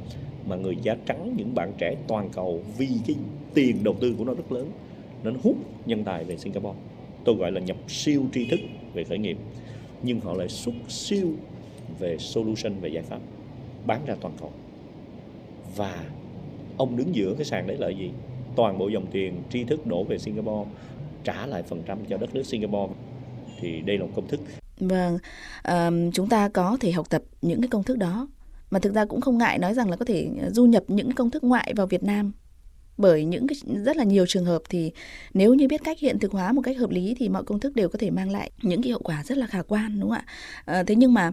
mà 0.48 0.56
người 0.56 0.78
da 0.84 0.96
trắng, 1.06 1.34
những 1.38 1.56
bạn 1.56 1.72
trẻ 1.78 1.96
toàn 2.08 2.30
cầu 2.30 2.62
vì 2.78 2.90
cái 3.08 3.16
tiền 3.54 3.84
đầu 3.84 3.96
tư 4.00 4.16
của 4.18 4.24
nó 4.26 4.34
rất 4.34 4.52
lớn 4.52 4.72
nó 5.32 5.40
hút 5.44 5.56
nhân 5.86 6.04
tài 6.04 6.24
về 6.24 6.38
Singapore. 6.38 6.80
Tôi 7.26 7.36
gọi 7.36 7.52
là 7.52 7.62
nhập 7.62 7.78
siêu 7.88 8.24
tri 8.34 8.48
thức 8.50 8.60
về 8.94 9.04
khởi 9.04 9.18
nghiệp 9.18 9.38
nhưng 10.04 10.20
họ 10.20 10.34
lại 10.34 10.50
xuất 10.50 10.74
siêu 10.88 11.28
về 12.00 12.18
solution 12.18 12.80
về 12.82 12.90
giải 12.90 13.04
pháp 13.04 13.20
bán 13.86 14.06
ra 14.06 14.16
toàn 14.22 14.34
cầu. 14.40 14.52
Và 15.76 16.06
ông 16.78 16.98
đứng 16.98 17.16
giữa 17.16 17.34
cái 17.38 17.46
sàn 17.46 17.68
đấy 17.68 17.78
là 17.78 17.90
gì? 17.90 18.12
Toàn 18.56 18.78
bộ 18.78 18.88
dòng 18.88 19.06
tiền 19.12 19.42
tri 19.50 19.64
thức 19.64 19.88
đổ 19.88 20.04
về 20.04 20.18
Singapore 20.18 20.70
trả 21.24 21.46
lại 21.46 21.64
phần 21.64 21.82
trăm 21.86 21.98
cho 22.10 22.18
đất 22.18 22.36
nước 22.36 22.46
Singapore. 22.46 22.94
Thì 23.60 23.82
đây 23.82 23.98
là 23.98 24.06
một 24.06 24.12
công 24.16 24.28
thức. 24.28 24.40
Vâng 24.80 25.18
à, 25.64 25.92
chúng 26.14 26.30
ta 26.30 26.50
có 26.50 26.78
thể 26.80 26.92
học 26.92 27.10
tập 27.10 27.22
những 27.42 27.62
cái 27.62 27.68
công 27.68 27.84
thức 27.84 27.98
đó. 27.98 28.28
Mà 28.72 28.80
thực 28.80 28.94
ra 28.94 29.06
cũng 29.06 29.22
không 29.22 29.38
ngại 29.38 29.60
nói 29.60 29.74
rằng 29.74 29.90
là 29.90 29.96
có 29.96 30.06
thể 30.06 30.30
du 30.52 30.66
nhập 30.66 30.84
những 30.88 31.12
công 31.12 31.30
thức 31.30 31.44
ngoại 31.44 31.74
vào 31.76 31.88
Việt 31.88 32.04
Nam 32.04 32.32
bởi 32.98 33.26
những 33.26 33.48
cái 33.48 33.56
rất 33.84 33.98
là 33.98 34.04
nhiều 34.04 34.26
trường 34.26 34.46
hợp 34.46 34.62
thì 34.70 34.92
nếu 35.34 35.54
như 35.54 35.68
biết 35.68 35.84
cách 35.84 36.00
hiện 36.00 36.20
thực 36.20 36.32
hóa 36.32 36.52
một 36.52 36.62
cách 36.62 36.78
hợp 36.78 36.90
lý 36.90 37.16
thì 37.18 37.30
mọi 37.30 37.44
công 37.44 37.60
thức 37.60 37.76
đều 37.76 37.90
có 37.90 37.98
thể 38.00 38.10
mang 38.10 38.32
lại 38.32 38.52
những 38.62 38.82
cái 38.82 38.88
hiệu 38.88 39.00
quả 39.04 39.24
rất 39.24 39.38
là 39.38 39.48
khả 39.48 39.62
quan 39.62 40.00
đúng 40.00 40.10
không 40.10 40.20
ạ? 40.20 40.26
À, 40.66 40.84
thế 40.84 40.96
nhưng 40.96 41.14
mà 41.14 41.32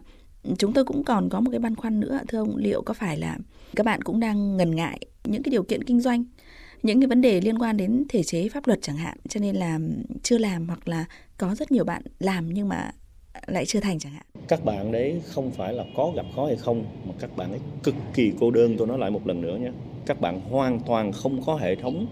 chúng 0.59 0.73
tôi 0.73 0.85
cũng 0.85 1.05
còn 1.05 1.29
có 1.29 1.41
một 1.41 1.51
cái 1.51 1.61
băn 1.61 1.77
khoăn 1.77 2.01
nữa 2.01 2.21
thưa 2.29 2.39
ông 2.39 2.57
liệu 2.57 2.83
có 2.83 2.95
phải 2.95 3.17
là 3.19 3.39
các 3.77 3.87
bạn 3.87 4.03
cũng 4.03 4.21
đang 4.21 4.57
ngần 4.57 4.77
ngại 4.77 5.01
những 5.25 5.43
cái 5.43 5.51
điều 5.51 5.63
kiện 5.63 5.85
kinh 5.85 6.01
doanh 6.01 6.25
những 6.83 7.01
cái 7.01 7.07
vấn 7.07 7.21
đề 7.21 7.41
liên 7.41 7.59
quan 7.59 7.77
đến 7.77 8.05
thể 8.09 8.23
chế 8.23 8.49
pháp 8.49 8.67
luật 8.67 8.79
chẳng 8.83 8.97
hạn 8.97 9.17
cho 9.29 9.41
nên 9.41 9.57
là 9.57 9.79
chưa 10.23 10.39
làm 10.39 10.67
hoặc 10.67 10.89
là 10.89 11.05
có 11.39 11.55
rất 11.55 11.73
nhiều 11.73 11.85
bạn 11.85 12.03
làm 12.19 12.55
nhưng 12.55 12.69
mà 12.69 12.91
lại 13.47 13.67
chưa 13.67 13.81
thành 13.81 13.99
chẳng 13.99 14.13
hạn. 14.13 14.23
Các 14.49 14.65
bạn 14.65 14.93
đấy 14.93 15.23
không 15.27 15.51
phải 15.51 15.73
là 15.73 15.85
có 15.97 16.13
gặp 16.17 16.27
khó 16.37 16.47
hay 16.47 16.57
không 16.57 16.85
mà 17.07 17.15
các 17.21 17.37
bạn 17.37 17.51
ấy 17.51 17.61
cực 17.83 17.95
kỳ 18.15 18.33
cô 18.41 18.51
đơn. 18.51 18.75
Tôi 18.79 18.87
nói 18.87 18.99
lại 18.99 19.11
một 19.11 19.27
lần 19.27 19.41
nữa 19.41 19.57
nhé. 19.57 19.71
Các 20.07 20.21
bạn 20.21 20.41
hoàn 20.41 20.81
toàn 20.81 21.13
không 21.13 21.43
có 21.47 21.57
hệ 21.57 21.75
thống 21.75 22.07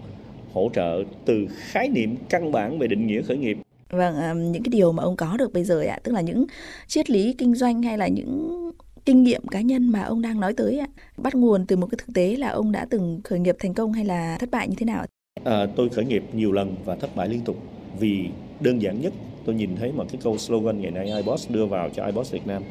hỗ 0.53 0.71
trợ 0.75 1.03
từ 1.25 1.47
khái 1.51 1.89
niệm 1.89 2.17
căn 2.29 2.53
bản 2.53 2.79
về 2.79 2.87
định 2.87 3.07
nghĩa 3.07 3.23
khởi 3.23 3.37
nghiệp. 3.37 3.59
Vâng 3.91 4.53
những 4.53 4.63
cái 4.63 4.71
điều 4.71 4.93
mà 4.93 5.03
ông 5.03 5.17
có 5.17 5.37
được 5.37 5.53
bây 5.53 5.65
giờ 5.65 5.81
ạ 5.81 5.99
tức 6.03 6.13
là 6.13 6.21
những 6.21 6.47
triết 6.87 7.11
lý 7.11 7.33
kinh 7.39 7.55
doanh 7.55 7.83
hay 7.83 7.99
là 7.99 8.09
những 8.09 8.61
kinh 9.05 9.23
nghiệm 9.23 9.47
cá 9.47 9.61
nhân 9.61 9.93
mà 9.93 10.03
ông 10.03 10.23
đang 10.23 10.41
nói 10.41 10.55
tới 10.57 10.79
ạ 10.79 10.87
bắt 11.17 11.35
nguồn 11.35 11.67
từ 11.67 11.77
một 11.77 11.87
cái 11.87 11.99
thực 11.99 12.15
tế 12.15 12.37
là 12.37 12.49
ông 12.49 12.73
đã 12.73 12.87
từng 12.91 13.21
khởi 13.25 13.39
nghiệp 13.39 13.57
thành 13.59 13.75
công 13.75 13.93
hay 13.93 14.05
là 14.05 14.37
thất 14.41 14.51
bại 14.51 14.69
như 14.69 14.75
thế 14.79 14.87
nào 14.87 15.05
à, 15.45 15.67
tôi 15.77 15.89
khởi 15.89 16.05
nghiệp 16.05 16.25
nhiều 16.33 16.53
lần 16.53 16.77
và 16.85 16.97
thất 16.97 17.17
bại 17.17 17.29
liên 17.29 17.41
tục 17.41 17.57
vì 17.99 18.29
đơn 18.61 18.83
giản 18.83 19.01
nhất 19.01 19.13
tôi 19.45 19.55
nhìn 19.55 19.77
thấy 19.77 19.93
mà 19.93 20.05
cái 20.05 20.21
câu 20.23 20.39
slogan 20.39 20.81
ngày 20.81 20.91
nay 20.91 21.13
iBoss 21.17 21.51
đưa 21.51 21.67
vào 21.67 21.91
cho 21.91 22.07
iBoss 22.07 22.33
Việt 22.33 22.47
Nam 22.47 22.63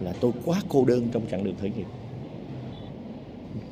là 0.00 0.12
tôi 0.20 0.32
quá 0.44 0.60
cô 0.68 0.84
đơn 0.84 1.08
trong 1.12 1.22
chặng 1.30 1.44
đường 1.44 1.54
khởi 1.60 1.70
nghiệp. 1.76 1.86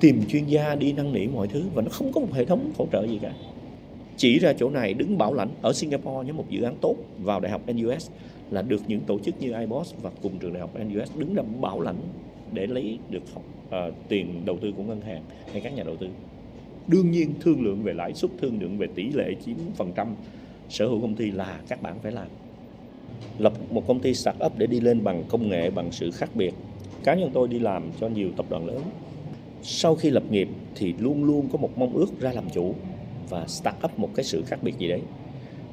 Tìm 0.00 0.22
chuyên 0.28 0.46
gia 0.46 0.74
đi 0.74 0.92
năn 0.92 1.12
nỉ 1.12 1.26
mọi 1.26 1.48
thứ 1.48 1.62
và 1.74 1.82
nó 1.82 1.88
không 1.90 2.12
có 2.12 2.20
một 2.20 2.32
hệ 2.32 2.44
thống 2.44 2.72
hỗ 2.78 2.86
trợ 2.92 3.06
gì 3.06 3.18
cả. 3.22 3.32
Chỉ 4.16 4.38
ra 4.38 4.52
chỗ 4.52 4.70
này 4.70 4.94
đứng 4.94 5.18
bảo 5.18 5.34
lãnh 5.34 5.50
ở 5.62 5.72
Singapore 5.72 6.24
với 6.24 6.32
một 6.32 6.50
dự 6.50 6.62
án 6.62 6.76
tốt 6.80 6.96
vào 7.18 7.40
đại 7.40 7.52
học 7.52 7.62
NUS 7.66 8.10
là 8.50 8.62
được 8.62 8.80
những 8.86 9.00
tổ 9.00 9.18
chức 9.18 9.40
như 9.40 9.52
iBoss 9.60 9.94
và 10.02 10.10
cùng 10.22 10.38
trường 10.38 10.52
đại 10.52 10.60
học 10.60 10.70
NUS 10.74 11.10
đứng 11.16 11.34
ra 11.34 11.42
bảo 11.60 11.80
lãnh 11.80 11.98
để 12.52 12.66
lấy 12.66 12.98
được 13.10 13.22
học, 13.34 13.42
uh, 13.66 13.94
tiền 14.08 14.42
đầu 14.44 14.58
tư 14.60 14.72
của 14.76 14.82
ngân 14.82 15.00
hàng 15.00 15.22
hay 15.52 15.60
các 15.60 15.74
nhà 15.74 15.82
đầu 15.82 15.96
tư. 15.96 16.08
Đương 16.86 17.10
nhiên 17.10 17.34
thương 17.40 17.64
lượng 17.64 17.82
về 17.82 17.92
lãi 17.92 18.14
suất 18.14 18.30
thương 18.40 18.60
lượng 18.60 18.78
về 18.78 18.86
tỷ 18.94 19.12
lệ 19.12 19.34
chiếm 19.44 19.56
phần 19.74 19.92
trăm 19.96 20.14
sở 20.68 20.86
hữu 20.86 21.00
công 21.00 21.14
ty 21.14 21.30
là 21.30 21.60
các 21.68 21.82
bạn 21.82 21.98
phải 22.02 22.12
làm 22.12 22.26
lập 23.38 23.52
một 23.70 23.86
công 23.86 24.00
ty 24.00 24.14
start 24.14 24.36
up 24.46 24.52
để 24.58 24.66
đi 24.66 24.80
lên 24.80 25.04
bằng 25.04 25.24
công 25.28 25.48
nghệ, 25.48 25.70
bằng 25.70 25.92
sự 25.92 26.10
khác 26.10 26.30
biệt. 26.34 26.54
Cá 27.04 27.14
nhân 27.14 27.30
tôi 27.34 27.48
đi 27.48 27.58
làm 27.58 27.90
cho 28.00 28.08
nhiều 28.08 28.28
tập 28.36 28.46
đoàn 28.48 28.66
lớn. 28.66 28.82
Sau 29.62 29.94
khi 29.94 30.10
lập 30.10 30.22
nghiệp 30.30 30.48
thì 30.74 30.94
luôn 30.98 31.24
luôn 31.24 31.48
có 31.52 31.58
một 31.58 31.78
mong 31.78 31.92
ước 31.92 32.20
ra 32.20 32.32
làm 32.32 32.50
chủ 32.50 32.74
và 33.28 33.46
start 33.46 33.76
up 33.84 33.98
một 33.98 34.08
cái 34.14 34.24
sự 34.24 34.42
khác 34.46 34.58
biệt 34.62 34.78
gì 34.78 34.88
đấy. 34.88 35.00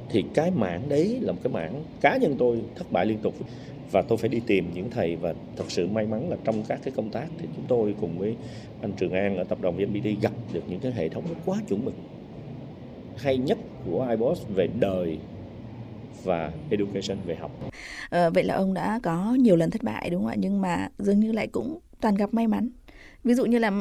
Thì 0.09 0.23
cái 0.33 0.51
mảng 0.51 0.89
đấy 0.89 1.17
là 1.21 1.31
một 1.31 1.39
cái 1.43 1.53
mảng 1.53 1.83
cá 2.01 2.17
nhân 2.17 2.35
tôi 2.39 2.61
thất 2.75 2.91
bại 2.91 3.05
liên 3.05 3.17
tục 3.17 3.33
và 3.91 4.01
tôi 4.01 4.17
phải 4.17 4.29
đi 4.29 4.41
tìm 4.47 4.65
những 4.73 4.89
thầy 4.89 5.15
và 5.15 5.33
thật 5.57 5.63
sự 5.67 5.87
may 5.87 6.05
mắn 6.05 6.29
là 6.29 6.37
trong 6.43 6.63
các 6.67 6.79
cái 6.83 6.93
công 6.97 7.09
tác 7.09 7.27
thì 7.37 7.47
chúng 7.55 7.65
tôi 7.67 7.95
cùng 8.01 8.17
với 8.17 8.35
anh 8.81 8.91
Trường 8.91 9.11
An 9.11 9.37
ở 9.37 9.43
tập 9.43 9.57
đoàn 9.61 9.77
VNPT 9.77 10.21
gặp 10.21 10.31
được 10.53 10.61
những 10.69 10.79
cái 10.79 10.91
hệ 10.91 11.09
thống 11.09 11.23
quá 11.45 11.57
chuẩn 11.69 11.85
mực. 11.85 11.93
Hay 13.17 13.37
nhất 13.37 13.57
của 13.85 14.07
iBoss 14.09 14.47
về 14.55 14.67
đời 14.79 15.17
và 16.23 16.51
education 16.69 17.17
về 17.25 17.35
học. 17.35 17.51
À, 18.09 18.29
vậy 18.29 18.43
là 18.43 18.55
ông 18.55 18.73
đã 18.73 18.99
có 19.03 19.35
nhiều 19.39 19.55
lần 19.55 19.69
thất 19.71 19.83
bại 19.83 20.09
đúng 20.09 20.21
không 20.21 20.31
ạ? 20.31 20.35
Nhưng 20.37 20.61
mà 20.61 20.89
dường 20.97 21.19
như 21.19 21.31
lại 21.31 21.47
cũng 21.47 21.79
toàn 22.01 22.15
gặp 22.15 22.33
may 22.33 22.47
mắn. 22.47 22.69
Ví 23.23 23.33
dụ 23.33 23.45
như 23.45 23.59
là 23.59 23.71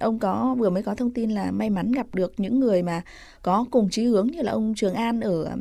ông 0.00 0.18
có 0.18 0.54
vừa 0.58 0.70
mới 0.70 0.82
có 0.82 0.94
thông 0.94 1.10
tin 1.10 1.30
là 1.30 1.50
may 1.50 1.70
mắn 1.70 1.92
gặp 1.92 2.06
được 2.14 2.32
những 2.36 2.60
người 2.60 2.82
mà 2.82 3.02
có 3.42 3.64
cùng 3.70 3.88
chí 3.90 4.04
hướng 4.04 4.26
như 4.26 4.42
là 4.42 4.52
ông 4.52 4.74
Trường 4.76 4.94
An 4.94 5.20
ở 5.20 5.56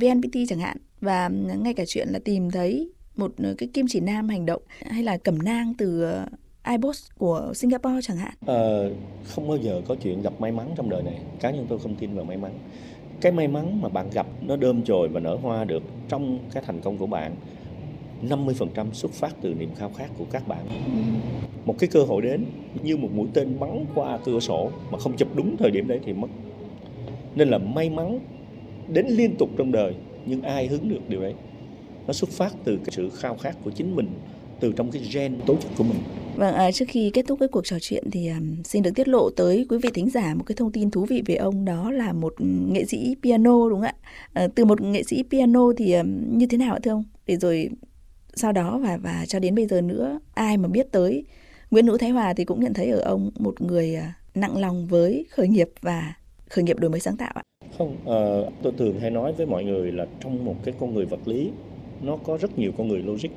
VNPT 0.00 0.36
chẳng 0.48 0.58
hạn 0.58 0.76
và 1.00 1.28
ngay 1.62 1.74
cả 1.74 1.84
chuyện 1.86 2.08
là 2.08 2.18
tìm 2.24 2.50
thấy 2.50 2.90
một 3.16 3.32
cái 3.58 3.68
kim 3.72 3.86
chỉ 3.88 4.00
nam 4.00 4.28
hành 4.28 4.46
động 4.46 4.62
hay 4.80 5.02
là 5.02 5.16
cẩm 5.16 5.38
nang 5.38 5.74
từ 5.78 6.06
iBoss 6.68 7.10
của 7.18 7.52
Singapore 7.54 8.00
chẳng 8.02 8.16
hạn? 8.16 8.34
Ờ, 8.46 8.90
không 9.24 9.48
bao 9.48 9.56
giờ 9.56 9.82
có 9.88 9.96
chuyện 10.02 10.22
gặp 10.22 10.32
may 10.40 10.52
mắn 10.52 10.70
trong 10.76 10.90
đời 10.90 11.02
này. 11.02 11.20
Cá 11.40 11.50
nhân 11.50 11.66
tôi 11.68 11.78
không 11.78 11.96
tin 11.96 12.14
vào 12.14 12.24
may 12.24 12.36
mắn. 12.36 12.52
Cái 13.22 13.32
may 13.32 13.48
mắn 13.48 13.80
mà 13.82 13.88
bạn 13.88 14.10
gặp 14.12 14.26
nó 14.46 14.56
đơm 14.56 14.82
chồi 14.82 15.08
và 15.08 15.20
nở 15.20 15.38
hoa 15.42 15.64
được 15.64 15.82
trong 16.08 16.38
cái 16.52 16.62
thành 16.66 16.80
công 16.80 16.98
của 16.98 17.06
bạn 17.06 17.34
50% 18.22 18.92
xuất 18.92 19.12
phát 19.12 19.34
từ 19.40 19.54
niềm 19.54 19.70
khao 19.76 19.90
khát 19.90 20.10
của 20.18 20.24
các 20.30 20.48
bạn. 20.48 20.66
Một 21.64 21.74
cái 21.78 21.88
cơ 21.92 22.02
hội 22.02 22.22
đến 22.22 22.44
như 22.82 22.96
một 22.96 23.08
mũi 23.14 23.26
tên 23.34 23.60
bắn 23.60 23.84
qua 23.94 24.18
cửa 24.24 24.40
sổ 24.40 24.70
mà 24.90 24.98
không 24.98 25.16
chụp 25.16 25.28
đúng 25.34 25.56
thời 25.56 25.70
điểm 25.70 25.88
đấy 25.88 26.00
thì 26.04 26.12
mất. 26.12 26.28
Nên 27.34 27.48
là 27.48 27.58
may 27.58 27.90
mắn 27.90 28.18
đến 28.88 29.06
liên 29.06 29.34
tục 29.38 29.48
trong 29.56 29.72
đời 29.72 29.94
nhưng 30.26 30.42
ai 30.42 30.66
hứng 30.66 30.88
được 30.88 31.08
điều 31.08 31.20
đấy. 31.22 31.34
Nó 32.06 32.12
xuất 32.12 32.30
phát 32.30 32.52
từ 32.64 32.76
cái 32.76 32.90
sự 32.90 33.10
khao 33.10 33.36
khát 33.36 33.56
của 33.64 33.70
chính 33.70 33.96
mình 33.96 34.08
từ 34.62 34.72
trong 34.76 34.90
cái 34.90 35.02
gen 35.12 35.34
tố 35.46 35.56
chất 35.56 35.70
của 35.78 35.84
mình. 35.84 35.98
Vâng, 36.36 36.54
à, 36.54 36.72
trước 36.72 36.84
khi 36.88 37.10
kết 37.14 37.24
thúc 37.28 37.38
cái 37.40 37.48
cuộc 37.48 37.66
trò 37.66 37.76
chuyện 37.80 38.10
thì 38.10 38.28
um, 38.28 38.62
xin 38.62 38.82
được 38.82 38.90
tiết 38.94 39.08
lộ 39.08 39.30
tới 39.30 39.66
quý 39.68 39.78
vị 39.82 39.90
thính 39.94 40.10
giả 40.10 40.34
một 40.34 40.44
cái 40.46 40.56
thông 40.56 40.72
tin 40.72 40.90
thú 40.90 41.04
vị 41.04 41.22
về 41.26 41.34
ông 41.34 41.64
đó 41.64 41.90
là 41.90 42.12
một 42.12 42.34
nghệ 42.40 42.84
sĩ 42.84 43.16
piano 43.22 43.68
đúng 43.68 43.80
không 43.80 43.82
ạ? 43.82 43.94
À, 44.32 44.48
từ 44.54 44.64
một 44.64 44.80
nghệ 44.80 45.02
sĩ 45.02 45.22
piano 45.30 45.72
thì 45.76 45.92
um, 45.92 46.38
như 46.38 46.46
thế 46.46 46.58
nào 46.58 46.74
ạ 46.74 46.78
thưa 46.82 46.90
ông? 46.90 47.04
Để 47.26 47.36
rồi 47.36 47.68
sau 48.34 48.52
đó 48.52 48.78
và 48.78 48.98
và 49.02 49.24
cho 49.28 49.38
đến 49.38 49.54
bây 49.54 49.66
giờ 49.66 49.80
nữa 49.80 50.20
ai 50.34 50.56
mà 50.56 50.68
biết 50.68 50.92
tới 50.92 51.24
Nguyễn 51.70 51.86
Hữu 51.86 51.98
Thái 51.98 52.10
Hòa 52.10 52.34
thì 52.34 52.44
cũng 52.44 52.60
nhận 52.60 52.74
thấy 52.74 52.90
ở 52.90 53.00
ông 53.00 53.30
một 53.38 53.60
người 53.60 53.98
nặng 54.34 54.56
lòng 54.56 54.86
với 54.86 55.26
khởi 55.30 55.48
nghiệp 55.48 55.68
và 55.80 56.14
khởi 56.50 56.64
nghiệp 56.64 56.78
đổi 56.78 56.90
mới 56.90 57.00
sáng 57.00 57.16
tạo 57.16 57.32
ạ. 57.34 57.42
Không, 57.78 57.92
uh, 57.92 58.52
tôi 58.62 58.72
thường 58.78 59.00
hay 59.00 59.10
nói 59.10 59.32
với 59.32 59.46
mọi 59.46 59.64
người 59.64 59.92
là 59.92 60.06
trong 60.20 60.44
một 60.44 60.54
cái 60.64 60.74
con 60.80 60.94
người 60.94 61.06
vật 61.06 61.20
lý 61.24 61.50
nó 62.02 62.16
có 62.16 62.38
rất 62.38 62.58
nhiều 62.58 62.72
con 62.78 62.88
người 62.88 63.02
logic 63.02 63.30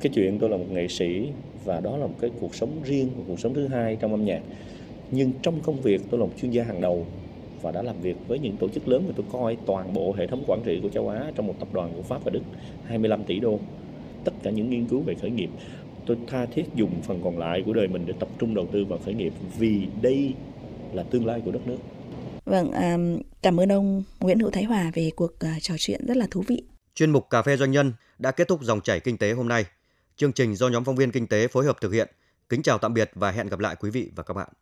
cái 0.00 0.12
chuyện 0.14 0.38
tôi 0.38 0.50
là 0.50 0.56
một 0.56 0.66
nghệ 0.70 0.88
sĩ 0.88 1.28
và 1.64 1.80
đó 1.80 1.96
là 1.96 2.06
một 2.06 2.14
cái 2.20 2.30
cuộc 2.40 2.54
sống 2.54 2.70
riêng 2.84 3.10
một 3.16 3.24
cuộc 3.28 3.40
sống 3.40 3.54
thứ 3.54 3.66
hai 3.66 3.96
trong 3.96 4.10
âm 4.10 4.24
nhạc. 4.24 4.40
Nhưng 5.10 5.32
trong 5.42 5.60
công 5.60 5.80
việc 5.80 6.00
tôi 6.10 6.20
là 6.20 6.26
một 6.26 6.32
chuyên 6.40 6.50
gia 6.50 6.64
hàng 6.64 6.80
đầu 6.80 7.06
và 7.62 7.72
đã 7.72 7.82
làm 7.82 8.00
việc 8.00 8.16
với 8.28 8.38
những 8.38 8.56
tổ 8.56 8.68
chức 8.68 8.88
lớn 8.88 9.04
mà 9.06 9.14
tôi 9.16 9.26
coi 9.32 9.56
toàn 9.66 9.92
bộ 9.92 10.12
hệ 10.12 10.26
thống 10.26 10.44
quản 10.46 10.60
trị 10.64 10.78
của 10.82 10.88
châu 10.88 11.08
Á 11.08 11.32
trong 11.34 11.46
một 11.46 11.54
tập 11.58 11.68
đoàn 11.72 11.92
của 11.96 12.02
Pháp 12.02 12.24
và 12.24 12.30
Đức 12.30 12.42
25 12.86 13.24
tỷ 13.24 13.40
đô. 13.40 13.58
Tất 14.24 14.32
cả 14.42 14.50
những 14.50 14.70
nghiên 14.70 14.86
cứu 14.86 15.00
về 15.00 15.14
khởi 15.14 15.30
nghiệp 15.30 15.50
tôi 16.06 16.16
tha 16.26 16.46
thiết 16.46 16.64
dùng 16.74 16.90
phần 17.02 17.20
còn 17.24 17.38
lại 17.38 17.62
của 17.66 17.72
đời 17.72 17.88
mình 17.88 18.06
để 18.06 18.14
tập 18.20 18.28
trung 18.38 18.54
đầu 18.54 18.66
tư 18.72 18.84
vào 18.84 18.98
khởi 19.04 19.14
nghiệp 19.14 19.32
vì 19.58 19.86
đây 20.02 20.34
là 20.92 21.02
tương 21.02 21.26
lai 21.26 21.42
của 21.44 21.50
đất 21.50 21.66
nước. 21.66 21.78
Vâng 22.44 22.70
cảm 23.42 23.60
ơn 23.60 23.72
ông 23.72 24.02
Nguyễn 24.20 24.38
Hữu 24.38 24.50
Thái 24.50 24.64
Hòa 24.64 24.90
về 24.94 25.10
cuộc 25.16 25.38
ờ, 25.38 25.48
trò 25.60 25.74
chuyện 25.78 26.06
rất 26.06 26.16
là 26.16 26.26
thú 26.30 26.44
vị. 26.46 26.62
Chuyên 26.94 27.10
mục 27.10 27.30
cà 27.30 27.42
phê 27.42 27.56
doanh 27.56 27.70
nhân 27.70 27.92
đã 28.18 28.30
kết 28.30 28.48
thúc 28.48 28.62
dòng 28.62 28.80
chảy 28.80 29.00
kinh 29.00 29.18
tế 29.18 29.32
hôm 29.32 29.48
nay. 29.48 29.64
Chương 30.16 30.32
trình 30.32 30.56
do 30.56 30.68
nhóm 30.68 30.84
phóng 30.84 30.96
viên 30.96 31.10
kinh 31.10 31.26
tế 31.26 31.48
phối 31.48 31.64
hợp 31.64 31.80
thực 31.80 31.92
hiện. 31.92 32.08
Kính 32.48 32.62
chào 32.62 32.78
tạm 32.78 32.94
biệt 32.94 33.10
và 33.14 33.30
hẹn 33.30 33.48
gặp 33.48 33.58
lại 33.58 33.76
quý 33.80 33.90
vị 33.90 34.10
và 34.16 34.22
các 34.22 34.34
bạn. 34.34 34.48